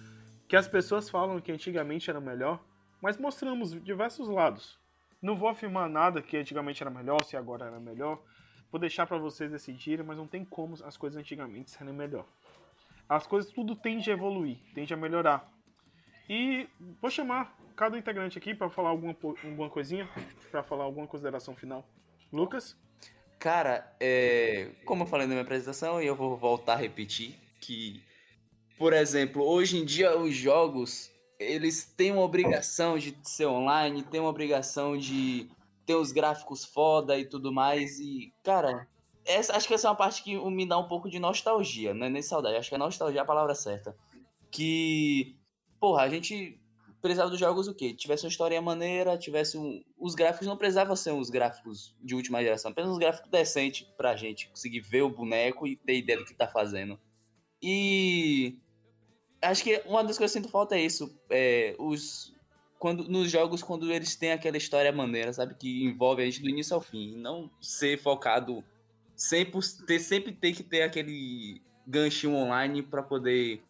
[0.46, 2.64] que as pessoas falam que antigamente era melhor,
[3.02, 4.78] mas mostramos diversos lados.
[5.20, 8.22] Não vou afirmar nada que antigamente era melhor, se agora era melhor.
[8.70, 12.24] Vou deixar pra vocês decidirem, mas não tem como as coisas antigamente serem melhor.
[13.08, 15.52] As coisas tudo tende a evoluir, tende a melhorar.
[16.30, 16.68] E
[17.02, 20.08] vou chamar cada integrante aqui pra falar alguma, alguma coisinha,
[20.52, 21.84] pra falar alguma consideração final.
[22.32, 22.76] Lucas?
[23.40, 28.02] Cara, é, como eu falei na minha apresentação, e eu vou voltar a repetir, que,
[28.78, 34.20] por exemplo, hoje em dia os jogos, eles têm uma obrigação de ser online, têm
[34.20, 35.48] uma obrigação de
[35.86, 38.86] ter os gráficos foda e tudo mais, e, cara,
[39.24, 42.06] essa, acho que essa é uma parte que me dá um pouco de nostalgia, não
[42.06, 43.96] é nem saudade, acho que a nostalgia é a palavra certa.
[44.50, 45.36] Que,
[45.80, 46.58] porra, a gente
[47.02, 47.92] precisava dos jogos o quê?
[47.92, 49.82] Tivesse uma história maneira, tivesse um...
[49.98, 54.16] Os gráficos não precisavam ser uns gráficos de última geração, apenas uns gráficos decentes pra
[54.16, 56.98] gente conseguir ver o boneco e ter ideia do que tá fazendo.
[57.66, 58.58] E
[59.40, 61.18] acho que uma das coisas que eu sinto falta é isso.
[61.30, 62.34] É, os,
[62.78, 65.54] quando, nos jogos, quando eles têm aquela história maneira, sabe?
[65.54, 67.16] Que envolve a gente do início ao fim.
[67.16, 68.62] Não ser focado
[69.16, 73.62] sempre, ter, sempre ter que ter aquele ganchinho online pra poder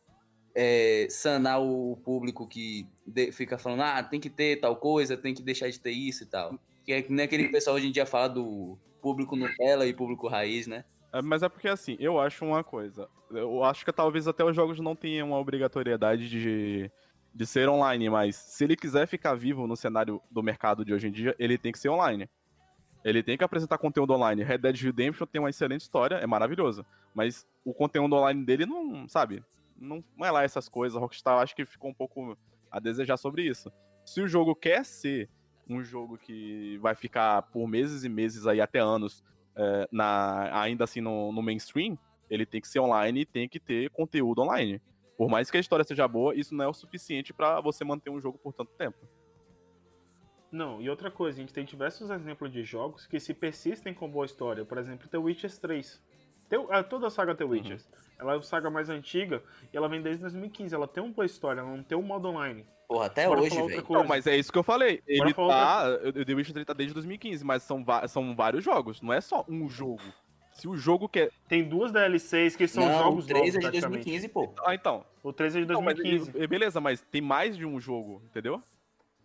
[0.57, 5.35] é, sanar o público que de- fica falando, ah, tem que ter tal coisa, tem
[5.35, 6.59] que deixar de ter isso e tal.
[6.85, 10.67] Que é nem aquele pessoal hoje em dia fala do público Nutella e público raiz,
[10.67, 10.85] né?
[11.15, 13.09] É, Mas é porque assim, eu acho uma coisa.
[13.31, 16.91] Eu acho que talvez até os jogos não tenham uma obrigatoriedade de,
[17.33, 21.07] de ser online, mas se ele quiser ficar vivo no cenário do mercado de hoje
[21.07, 22.29] em dia, ele tem que ser online.
[23.05, 24.43] Ele tem que apresentar conteúdo online.
[24.43, 26.85] Red Dead Redemption tem uma excelente história, é maravilhoso.
[27.15, 29.45] Mas o conteúdo online dele não, sabe,
[29.79, 31.01] não, não é lá essas coisas.
[31.01, 32.37] Rockstar acho que ficou um pouco
[32.71, 33.71] a desejar sobre isso.
[34.05, 35.31] Se o jogo quer ser
[35.69, 39.23] um jogo que vai ficar por meses e meses aí, até anos,
[39.57, 41.99] é, na, ainda assim no, no mainstream,
[42.29, 44.81] ele tem que ser online e tem que ter conteúdo online.
[45.17, 48.11] Por mais que a história seja boa, isso não é o suficiente pra você manter
[48.11, 48.99] um jogo por tanto tempo.
[50.51, 54.09] Não, e outra coisa, a gente tem diversos exemplos de jogos que se persistem com
[54.09, 54.65] boa história.
[54.65, 56.03] Por exemplo, The Witcher 3.
[56.49, 57.81] Tem- ah, toda a saga The Witcher.
[58.19, 59.43] Ela é a saga mais antiga
[59.73, 60.75] e ela vem desde 2015.
[60.75, 62.65] Ela tem uma boa história, ela não tem um modo online.
[62.87, 63.85] Porra, até Bora hoje, velho.
[63.91, 65.03] Não, mas é isso que eu falei.
[65.19, 65.87] Bora Ele tá.
[66.21, 69.45] O The Witcher 3 tá desde 2015, mas são, são vários jogos, não é só
[69.49, 70.03] um jogo.
[70.53, 71.31] Se o jogo quer.
[71.49, 74.05] Tem duas DLCs que são Não, jogos o 3 novos, é de praticamente.
[74.05, 74.55] 2015, pô.
[74.65, 75.05] Ah, então.
[75.23, 76.47] O 3 é de Não, mas, 2015.
[76.47, 78.63] beleza, mas tem mais de um jogo, entendeu?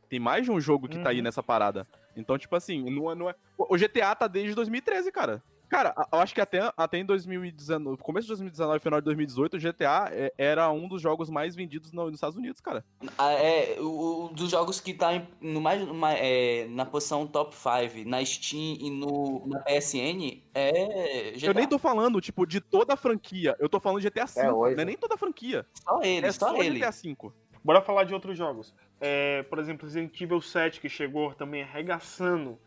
[0.10, 1.24] Tem mais de um jogo que tá aí Uhum.
[1.24, 1.86] nessa parada.
[2.18, 5.44] Então, tipo assim, não é, não é- O GTA tá desde 2013, cara.
[5.70, 9.60] Cara, eu acho que até, até em 2019, começo de 2019, final de 2018, o
[9.60, 12.84] GTA é- era um dos jogos mais vendidos no- nos Estados Unidos, cara.
[13.18, 17.56] Ah, é, o, dos jogos que tá em- no mais, numa- é, na posição top
[17.56, 21.48] 5, na Steam e no, na PSN, é GTA.
[21.48, 23.56] Eu nem tô falando, tipo, de toda a franquia.
[23.60, 24.76] Eu tô falando de GTA V, hoje.
[24.76, 25.66] não é nem toda a franquia.
[25.84, 26.80] Só ele, É só, só ele.
[26.80, 27.16] GTA V.
[27.64, 28.74] Bora falar de outros jogos.
[29.02, 32.58] É, por exemplo, Resident Evil 7 que chegou também arregaçando.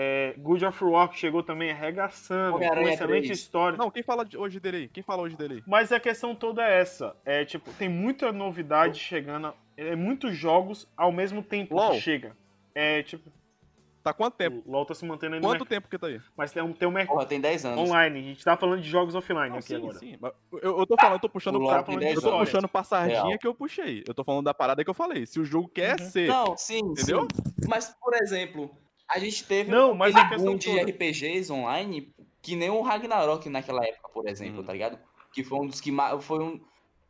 [0.00, 2.52] É, Good of War que chegou também arregaçando.
[2.58, 3.30] Com excelente 3.
[3.30, 3.76] história.
[3.76, 4.88] Não, quem fala hoje dele aí?
[4.88, 5.62] Quem fala hoje dele aí?
[5.66, 7.16] Mas a questão toda é essa.
[7.24, 9.52] É, tipo, tem muita novidade chegando.
[9.76, 11.90] É, muitos jogos ao mesmo tempo LOL.
[11.92, 12.36] que chega.
[12.74, 13.28] É, tipo,
[14.04, 14.62] Tá quanto tempo?
[14.64, 16.20] o LoL tá se mantendo aí no Quanto tempo que tá aí?
[16.36, 17.78] Mas tem um, tem um mercado Porra, tem 10 anos.
[17.90, 18.18] online.
[18.20, 19.98] A gente tá falando de jogos offline Não, aqui sim, agora.
[19.98, 20.16] sim.
[20.62, 23.24] Eu, eu tô falando, eu tô puxando pra, tem eu 10 tô puxando pra sardinha
[23.24, 23.38] Real.
[23.38, 24.04] que eu puxei.
[24.06, 25.26] Eu tô falando da parada que eu falei.
[25.26, 26.06] Se o jogo quer Uhum.
[26.06, 26.28] ser.
[26.28, 27.22] Não, sim, Entendeu?
[27.34, 27.66] sim.
[27.68, 28.70] Mas, por exemplo,
[29.08, 33.48] a gente teve Não, mas questão boom de toda- RPGs online que nem o Ragnarok
[33.48, 34.64] naquela época, por exemplo, Uhum.
[34.64, 34.98] tá ligado?
[35.32, 35.90] Que foi um dos que
[36.20, 36.60] foi um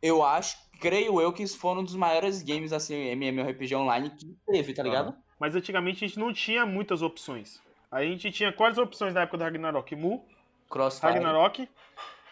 [0.01, 4.73] eu acho, creio eu que foram um dos maiores games assim MMORPG online que teve,
[4.73, 5.13] tá ligado?
[5.39, 7.61] Mas antigamente a gente não tinha muitas opções.
[7.91, 9.95] A gente tinha quais opções na época do Ragnarok?
[9.95, 10.25] Mu,
[10.69, 11.13] Crossfire.
[11.13, 11.67] Ragnarok,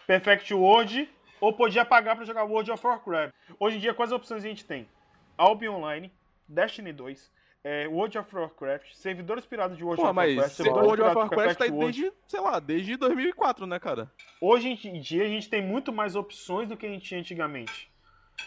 [0.06, 1.08] Perfect World,
[1.40, 3.34] ou podia pagar pra jogar World of Warcraft.
[3.60, 4.88] Hoje em dia, quais opções a gente tem?
[5.36, 6.12] Albion Online,
[6.48, 7.30] Destiny 2,
[7.64, 11.02] é, World of Warcraft, servidores pirados de World Pô, of mas Warcraft, o servidores World
[11.02, 14.10] of Warcraft tá aí desde, sei lá, desde 2004, né, cara?
[14.40, 17.90] Hoje em dia a gente tem muito mais opções do que a gente tinha antigamente.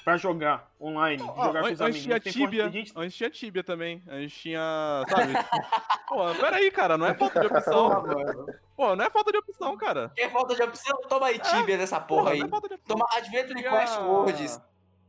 [0.05, 2.01] Pra jogar online, Ó, jogar com an- os antes amigos.
[2.03, 4.01] tinha Tibia, a gente- antes tinha Tibia também.
[4.07, 5.34] Antes tinha, sabe?
[6.07, 8.01] Pô, peraí, cara, não é falta de opção.
[8.78, 10.09] Pô, não é falta de opção, cara.
[10.16, 10.97] Quer falta de opção?
[11.09, 12.39] Toma aí Tibia dessa porra aí.
[12.39, 12.95] não é falta de opção.
[12.97, 14.62] Toma Adventure Quest Worlds.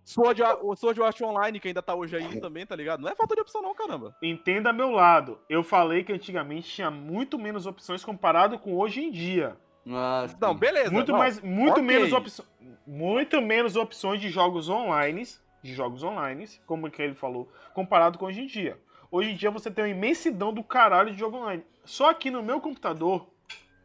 [0.05, 3.01] Sword, o Sword Art Online, que ainda tá hoje aí também, tá ligado?
[3.01, 4.17] Não é falta de opção não, caramba.
[4.23, 5.39] Entenda meu lado.
[5.49, 9.57] Eu falei que antigamente tinha muito menos opções comparado com hoje em dia.
[9.85, 10.37] Nossa.
[10.41, 10.91] Não, beleza.
[10.91, 11.83] Muito não, mais, muito ok.
[11.83, 12.49] menos opções,
[12.87, 15.25] muito menos opções de jogos online,
[15.63, 18.79] de jogos online, como que ele falou, comparado com hoje em dia.
[19.11, 21.65] Hoje em dia você tem uma imensidão do caralho de jogo online.
[21.85, 23.27] Só aqui no meu computador,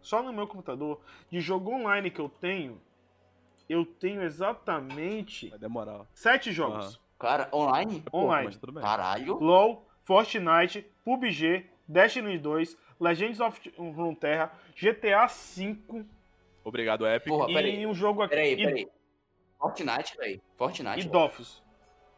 [0.01, 2.79] só no meu computador, de jogo online que eu tenho,
[3.69, 6.05] eu tenho exatamente Vai demorar.
[6.13, 6.99] sete jogos.
[7.19, 8.03] Cara, online?
[8.11, 8.45] Pô, Online.
[8.45, 8.83] mas tudo bem.
[8.83, 9.35] Caralho.
[9.39, 16.05] LoL, Fortnite, PUBG, Destiny 2, Legends of Runeterra, GTA V
[16.63, 17.27] Obrigado, Epic.
[17.29, 17.87] Porra, e peraí.
[17.87, 18.35] um jogo aqui.
[18.35, 18.87] Peraí, e- peraí.
[19.57, 20.41] Fortnite, velho.
[20.57, 21.07] Fortnite.
[21.07, 21.09] E.
[21.09, 21.63] Dofus.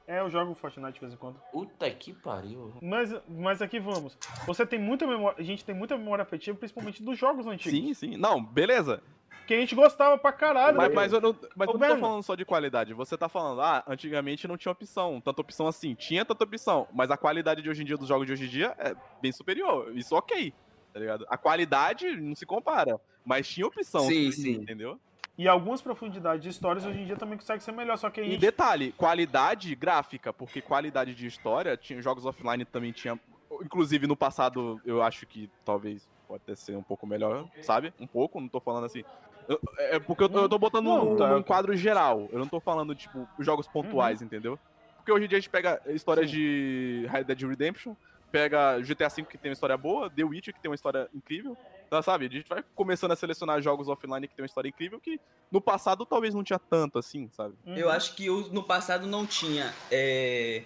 [0.07, 1.39] É, eu jogo Fortnite de vez em quando.
[1.51, 2.73] Puta que pariu.
[2.81, 4.17] Mas, mas aqui vamos.
[4.47, 5.37] Você tem muita memória.
[5.39, 7.79] A gente tem muita memória afetiva, principalmente dos jogos antigos.
[7.79, 8.17] Sim, sim.
[8.17, 9.03] Não, beleza.
[9.49, 10.77] Que a gente gostava pra caralho.
[10.77, 10.93] Mas, né?
[10.93, 12.93] mas eu não, mas Ô, eu não tô falando só de qualidade.
[12.93, 15.19] Você tá falando, ah, antigamente não tinha opção.
[15.19, 15.95] Tanta opção assim.
[15.95, 16.87] Tinha tanta opção.
[16.93, 19.31] Mas a qualidade de hoje em dia, dos jogos de hoje em dia, é bem
[19.31, 19.91] superior.
[19.97, 20.53] Isso ok.
[20.93, 21.25] Tá ligado?
[21.27, 23.01] A qualidade não se compara.
[23.25, 24.01] Mas tinha opção.
[24.01, 24.51] Sim, sim.
[24.51, 24.99] Entendeu?
[25.35, 27.97] E algumas profundidades de histórias hoje em dia também conseguem ser melhor.
[27.97, 28.41] Só que a E gente.
[28.41, 33.19] detalhe, qualidade gráfica, porque qualidade de história, tinha jogos offline também tinha.
[33.63, 37.91] Inclusive no passado, eu acho que talvez pode até ser um pouco melhor, sabe?
[37.99, 39.03] Um pouco, não tô falando assim.
[39.49, 41.43] Eu- É porque eu tô, eu tô botando Não, num, tá, ok.
[41.43, 42.29] quadro geral.
[42.31, 44.57] Eu não tô falando, tipo, jogos pontuais, entendeu?
[44.97, 47.95] Porque hoje em dia a gente pega histórias de Red Dead Redemption,
[48.31, 51.57] pega GTA V que tem uma história boa, The Witcher que tem uma história incrível,
[51.89, 52.27] tá, sabe?
[52.27, 55.19] A gente vai começando a selecionar jogos offline que tem uma história incrível que
[55.51, 57.55] no passado talvez não tinha tanto assim, sabe?
[57.65, 60.61] Eu acho que no passado não tinha é,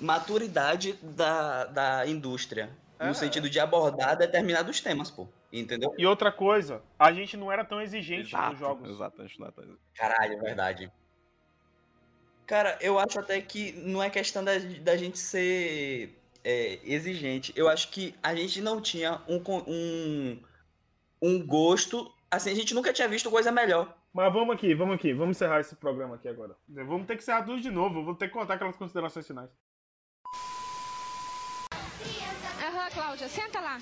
[0.00, 2.70] maturidade da, da indústria.
[2.98, 3.08] É.
[3.08, 5.26] No sentido de abordar determinados temas, pô.
[5.56, 5.94] Entendeu?
[5.96, 8.90] E outra coisa, a gente não era tão exigente nos jogos.
[8.90, 10.92] Exato, a gente não é tão- Caralho, é verdade.
[12.44, 17.52] Cara, eu acho até que não é questão da, da gente ser é, exigente.
[17.54, 20.42] Eu acho que a gente não tinha um, um,
[21.22, 22.12] um gosto.
[22.28, 23.96] Assim, a gente nunca tinha visto coisa melhor.
[24.12, 26.56] Mas vamos aqui, vamos aqui, vamos encerrar esse programa aqui agora.
[26.68, 29.50] Vamos ter que encerrar tudo de novo, eu vou ter que contar aquelas considerações finais.
[32.60, 33.78] Aham, Cláudia, senta lá.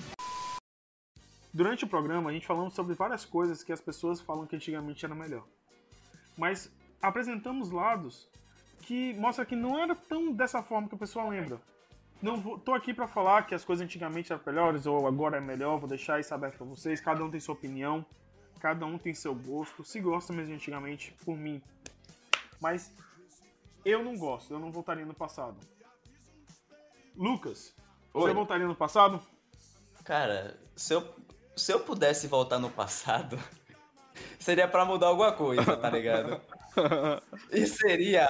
[1.53, 5.05] Durante o programa, a gente falamos sobre várias coisas que as pessoas falam que antigamente
[5.05, 5.45] era melhor.
[6.35, 8.27] Mas apresentamos lados
[8.79, 11.61] que mostra que não era tão dessa forma que o pessoal lembra.
[12.21, 15.41] Não vou, tô aqui pra falar que as coisas antigamente eram melhores ou agora é
[15.41, 16.99] melhor, vou deixar isso aberto pra vocês.
[16.99, 18.03] Cada um tem sua opinião,
[18.59, 19.83] cada um tem seu gosto.
[19.83, 21.61] Se gosta mesmo de antigamente, por mim.
[22.59, 22.91] Mas
[23.85, 25.57] eu não gosto, eu não voltaria no passado.
[27.15, 27.75] Lucas,
[28.13, 28.21] Oi.
[28.21, 29.21] você voltaria no passado?
[30.03, 31.13] Cara, se eu,
[31.55, 33.39] se eu pudesse voltar no passado,
[34.39, 36.39] seria pra mudar alguma coisa, tá ligado?
[37.51, 38.27] E seria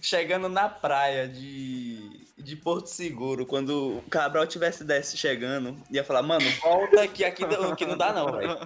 [0.00, 6.22] chegando na praia de, de Porto Seguro, quando o Cabral tivesse desce chegando, ia falar,
[6.22, 8.56] mano, volta que aqui, não- que não dá não, velho.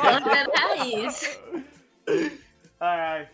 [0.00, 1.38] Contra a raiz.
[2.80, 3.28] Ai, ai.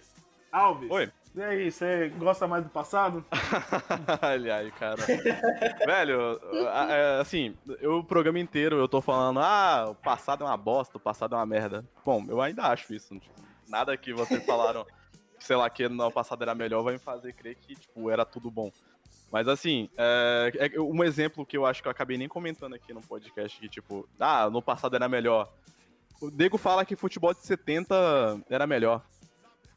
[0.50, 0.90] Alves.
[0.90, 1.10] Oi.
[1.34, 3.24] E aí, você gosta mais do passado?
[4.22, 5.02] Olha aí, cara.
[5.86, 6.38] Velho,
[6.90, 10.98] é, assim, eu o programa inteiro eu tô falando, ah, o passado é uma bosta,
[10.98, 11.88] o passado é uma merda.
[12.04, 13.18] Bom, eu ainda acho isso.
[13.18, 13.34] tipo,
[13.66, 14.86] nada que vocês falaram,
[15.40, 18.50] sei lá, que no passado era melhor, vai me fazer crer que, tipo, era tudo
[18.50, 18.70] bom.
[19.30, 22.92] Mas assim, é, é um exemplo que eu acho que eu acabei nem comentando aqui
[22.92, 25.50] no podcast, que, tipo, ah, no passado era melhor.
[26.20, 29.02] O Nego fala que futebol de 70 era melhor.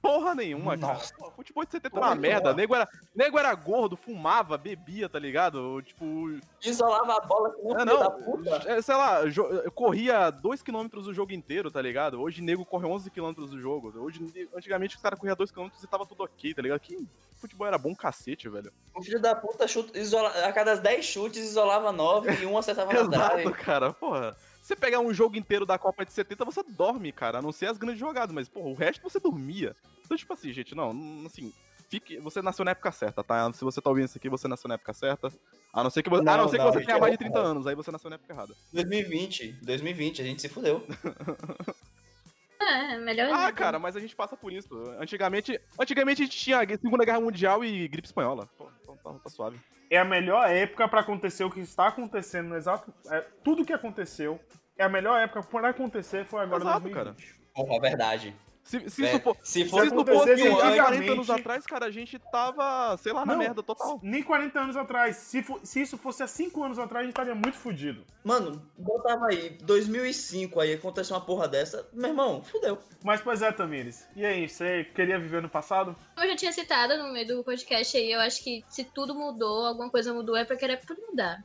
[0.05, 0.93] Porra nenhuma, cara.
[0.93, 1.13] Nossa.
[1.15, 2.53] Pô, futebol de 70 era uma merda.
[2.53, 5.81] Nego era, nego era gordo, fumava, bebia, tá ligado?
[5.81, 8.63] Tipo, Isolava a bola que não é, filho da não, puta.
[8.71, 12.21] é, sei lá, jo- corria 2km o jogo inteiro, tá ligado?
[12.21, 13.91] Hoje nego corre 11km o jogo.
[13.99, 14.19] Hoje,
[14.55, 16.79] antigamente os caras corriam 2km e tava tudo ok, tá ligado?
[16.79, 18.71] Que futebol era bom cacete, velho.
[18.95, 22.93] O filho da puta chuta, isola, a cada 10 chutes isolava 9 e um acertava
[22.93, 23.51] na Exato, trave.
[23.53, 24.35] cara, porra.
[24.61, 27.37] Você pegar um jogo inteiro da Copa de 70, você dorme, cara.
[27.37, 29.75] A não ser as grandes jogadas, mas, porra, o resto você dormia.
[30.05, 31.53] Então, tipo assim, gente, não, não, assim.
[31.87, 33.53] Fique, você nasceu na época certa, tá?
[33.53, 35.31] Se você tá ouvindo isso aqui, você nasceu na época certa.
[35.71, 37.01] A não ser que você, a Não, não ser que não, você gente, tenha é
[37.01, 37.33] mais de horror.
[37.33, 38.55] 30 anos, aí você nasceu na época errada.
[38.73, 40.85] 2020, 2020, a gente se fudeu.
[42.57, 44.73] É, melhor Ah, cara, mas a gente passa por isso.
[44.99, 48.49] Antigamente, antigamente a gente tinha Segunda Guerra Mundial e gripe espanhola.
[48.57, 49.59] Pô, então tá, tá suave.
[49.89, 52.91] É a melhor época pra acontecer o que está acontecendo no exato.
[53.11, 54.39] é, tudo que aconteceu
[54.77, 57.35] é a melhor época para acontecer foi agora Exato, 2020.
[57.53, 58.35] Porra, verdade.
[58.65, 61.67] Se, se É, isso for, se se for isso fosse há 40 antigamente- anos atrás,
[61.67, 63.99] cara, a gente tava, sei lá, na Não, merda total.
[64.01, 65.17] Nem 40 anos atrás.
[65.17, 68.03] Se, fo- se isso fosse há 5 anos atrás, a gente estaria muito fudido.
[68.23, 72.79] Mano, botava aí, 2005 aí, aconteceu uma porra dessa, meu irmão, fudeu.
[73.03, 74.07] Mas, pois é, Tamires.
[74.15, 75.95] E aí, você queria viver no passado?
[76.15, 79.13] Como eu já tinha citado no meio do podcast aí, eu acho que se tudo
[79.13, 81.43] mudou, alguma coisa mudou, é porque era pra mudar.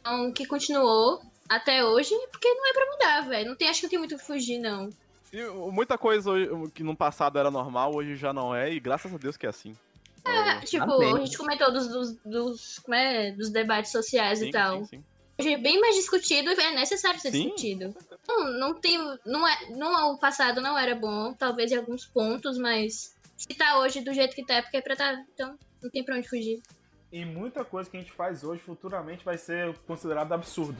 [0.00, 3.50] Então, o que continuou até hoje é porque não é pra mudar, velho.
[3.50, 4.90] Não tem, acho que não tem muito o que fugir, não.
[5.32, 6.30] E muita coisa
[6.74, 9.48] que no passado era normal, hoje já não é, e graças a Deus que é
[9.48, 9.74] assim.
[10.24, 11.14] É, tipo, amém.
[11.14, 14.78] a gente comentou dos, dos, dos, como é, dos debates sociais Sim, e tal.
[14.78, 15.04] sim, sim.
[15.38, 17.42] Hoje é bem mais discutido e é necessário ser Sim.
[17.42, 17.94] discutido.
[18.26, 18.98] Não, não tem.
[19.26, 23.78] Não é, não, o passado não era bom, talvez em alguns pontos, mas se tá
[23.78, 25.22] hoje do jeito que tá, é porque é pra tá.
[25.34, 26.62] Então, não tem pra onde fugir.
[27.12, 30.76] E muita coisa que a gente faz hoje, futuramente, vai ser considerado absurdo.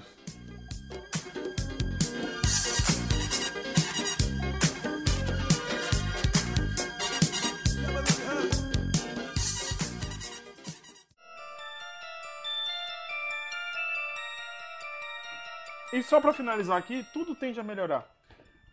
[15.97, 18.07] E só pra finalizar aqui, tudo tende a melhorar.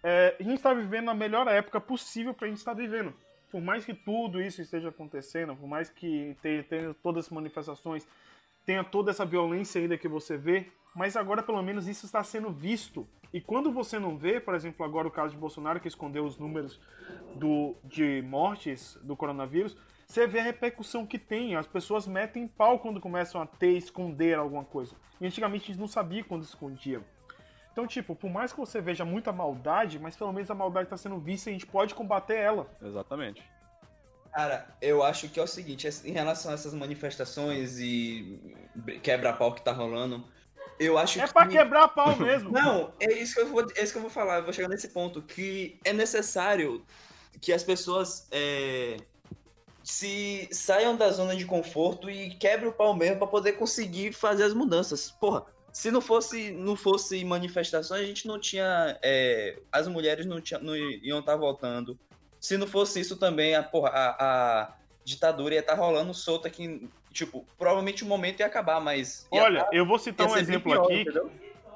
[0.04, 3.14] É, a gente está vivendo a melhor época possível pra gente estar vivendo.
[3.50, 8.06] Por mais que tudo isso esteja acontecendo, por mais que tenha, tenha todas as manifestações,
[8.66, 12.52] tenha toda essa violência ainda que você vê, mas agora pelo menos isso está sendo
[12.52, 13.08] visto.
[13.32, 16.38] E quando você não vê, por exemplo, agora o caso de Bolsonaro que escondeu os
[16.38, 16.78] números
[17.36, 21.56] do, de mortes do coronavírus, você vê a repercussão que tem.
[21.56, 24.94] As pessoas metem pau quando começam a ter, esconder alguma coisa.
[25.22, 27.02] E antigamente a gente não sabia quando escondia.
[27.74, 30.96] Então, tipo, por mais que você veja muita maldade, mas pelo menos a maldade tá
[30.96, 32.68] sendo vista e a gente pode combater ela.
[32.80, 33.44] Exatamente.
[34.32, 38.40] Cara, eu acho que é o seguinte, em relação a essas manifestações e
[39.02, 40.24] quebra-pau que tá rolando,
[40.80, 41.34] eu acho É que...
[41.34, 42.52] pra quebrar pau mesmo.
[42.52, 44.70] Não, é isso que eu vou, é isso que eu vou falar, eu vou chegar
[44.70, 46.86] nesse ponto, que é necessário
[47.42, 48.98] que as pessoas é,
[49.84, 54.44] se saiam da zona de conforto e quebrem o pau mesmo pra poder conseguir fazer
[54.44, 55.12] as mudanças.
[55.12, 58.98] Porra, se não fosse, não fosse manifestações, a gente não tinha.
[59.02, 61.98] é, as mulheres não, tinha, não iam estar voltando.
[62.40, 66.88] Se não fosse isso também, a, porra, a, a ditadura ia estar rolando solta aqui.
[67.12, 69.28] Tipo, provavelmente o momento ia acabar, mas.
[69.34, 71.02] ia Olha, tá- eu vou citar um exemplo pior, aqui.
[71.02, 71.32] entendeu?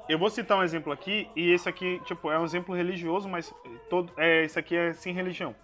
[0.08, 3.52] Eu vou citar um exemplo aqui, e esse aqui, tipo, é um exemplo religioso, mas
[3.90, 5.54] todo, é, esse aqui é sem religião.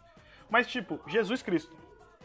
[0.50, 1.74] Mas, tipo, Jesus Cristo.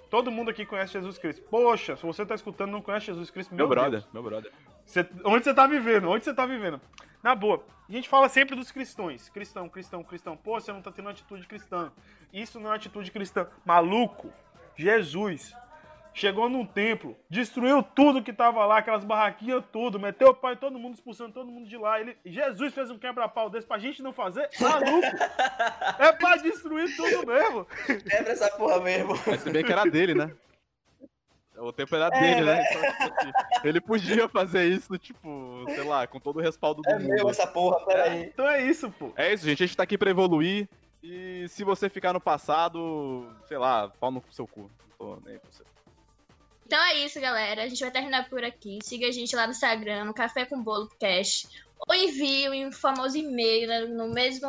[0.09, 1.41] Todo mundo aqui conhece Jesus Cristo.
[1.49, 4.07] Poxa, se você tá escutando e não conhece Jesus Cristo, Meu, meu, brother, Deus.
[4.11, 4.51] meu brother.
[4.89, 6.09] Você- onde você tá vivendo?
[6.09, 6.81] Onde você tá vivendo?
[7.21, 9.29] Na boa, a gente fala sempre dos cristãos.
[9.29, 10.35] Cristão, cristão, cristão.
[10.35, 11.91] Pô, você não tá tendo atitude cristã.
[12.33, 13.47] Isso não é atitude cristã.
[13.63, 14.33] Maluco,
[14.75, 15.53] Jesus
[16.11, 20.79] chegou num templo, destruiu tudo que tava lá, aquelas barraquinhas, tudo, meteu o pai todo
[20.79, 22.01] mundo, expulsando todo mundo de lá.
[22.01, 24.49] Ele, Jesus fez um quebra-pau desse pra gente não fazer?
[24.59, 25.05] Maluco!
[25.99, 27.65] é pra destruir tudo mesmo.
[27.85, 29.13] Quebra essa porra mesmo.
[29.27, 30.31] Mas se bem que era dele, né?
[31.61, 32.55] O tempo era É, dele, né?
[32.55, 32.65] né?
[32.69, 33.31] Então, tipo assim,
[33.67, 37.09] ele podia fazer isso, tipo, sei lá, com todo o respaldo do É mundo.
[37.13, 38.23] meu essa porra, peraí.
[38.23, 39.11] Então é isso, pô.
[39.15, 39.63] É isso, gente.
[39.63, 40.67] A gente tá aqui pra evoluir.
[41.03, 44.69] E se você ficar no passado, sei lá, pau no seu cu.
[44.99, 45.63] Não tô nem aí pra você.
[46.65, 47.63] Então é isso, galera.
[47.63, 48.79] A gente vai terminar por aqui.
[48.83, 51.47] Siga a gente lá no Instagram, no Café com Bolo Cash.
[51.87, 54.47] Ou envie um famoso e-mail né, no mesmo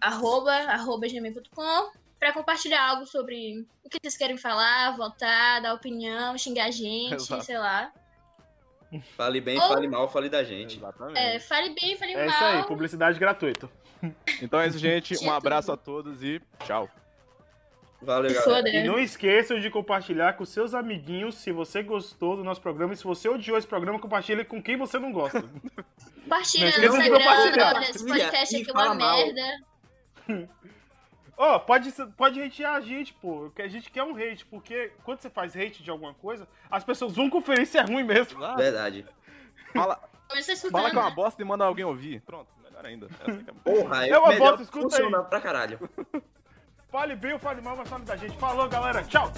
[0.00, 1.90] arroba, arroba gmail.com
[2.22, 7.14] pra compartilhar algo sobre o que vocês querem falar, votar, dar opinião, xingar a gente,
[7.14, 7.42] Exato.
[7.42, 7.90] sei lá.
[9.16, 10.76] Fale bem, Ou- fale mal, fale da gente.
[10.76, 11.18] Exatamente.
[11.18, 12.26] É, fale bem, fale É mal.
[12.28, 13.68] isso aí, publicidade gratuita.
[14.40, 15.16] Então é isso, gente.
[15.24, 16.88] Um abraço a todos e tchau.
[18.00, 18.68] Valeu, galera.
[18.68, 22.92] E não esqueçam de compartilhar com seus amiguinhos se você gostou do nosso programa.
[22.94, 25.42] E se você odiou esse programa, compartilhe com quem você não gosta.
[26.22, 29.16] Compartilha Não no Instagram, esse podcast aqui é uma mal.
[29.16, 29.58] merda.
[31.36, 33.50] Ó, pode, pode hatear a gente, pô.
[33.54, 36.84] Que a gente quer um hate, porque quando você faz hate de alguma coisa, as
[36.84, 38.38] pessoas vão conferir se é ruim mesmo.
[38.56, 39.06] Verdade.
[39.72, 41.14] Fala, fala que é uma escutando?
[41.14, 42.20] bosta e manda alguém ouvir.
[42.20, 43.06] Pronto, melhor ainda.
[43.26, 45.78] Essa que é Porra, É uma melhor bosta, escuta funciona pra caralho.
[46.90, 48.36] Fale bem ou fale mal, mas fale da gente.
[48.36, 49.02] Falou, galera.
[49.04, 49.32] Tchau.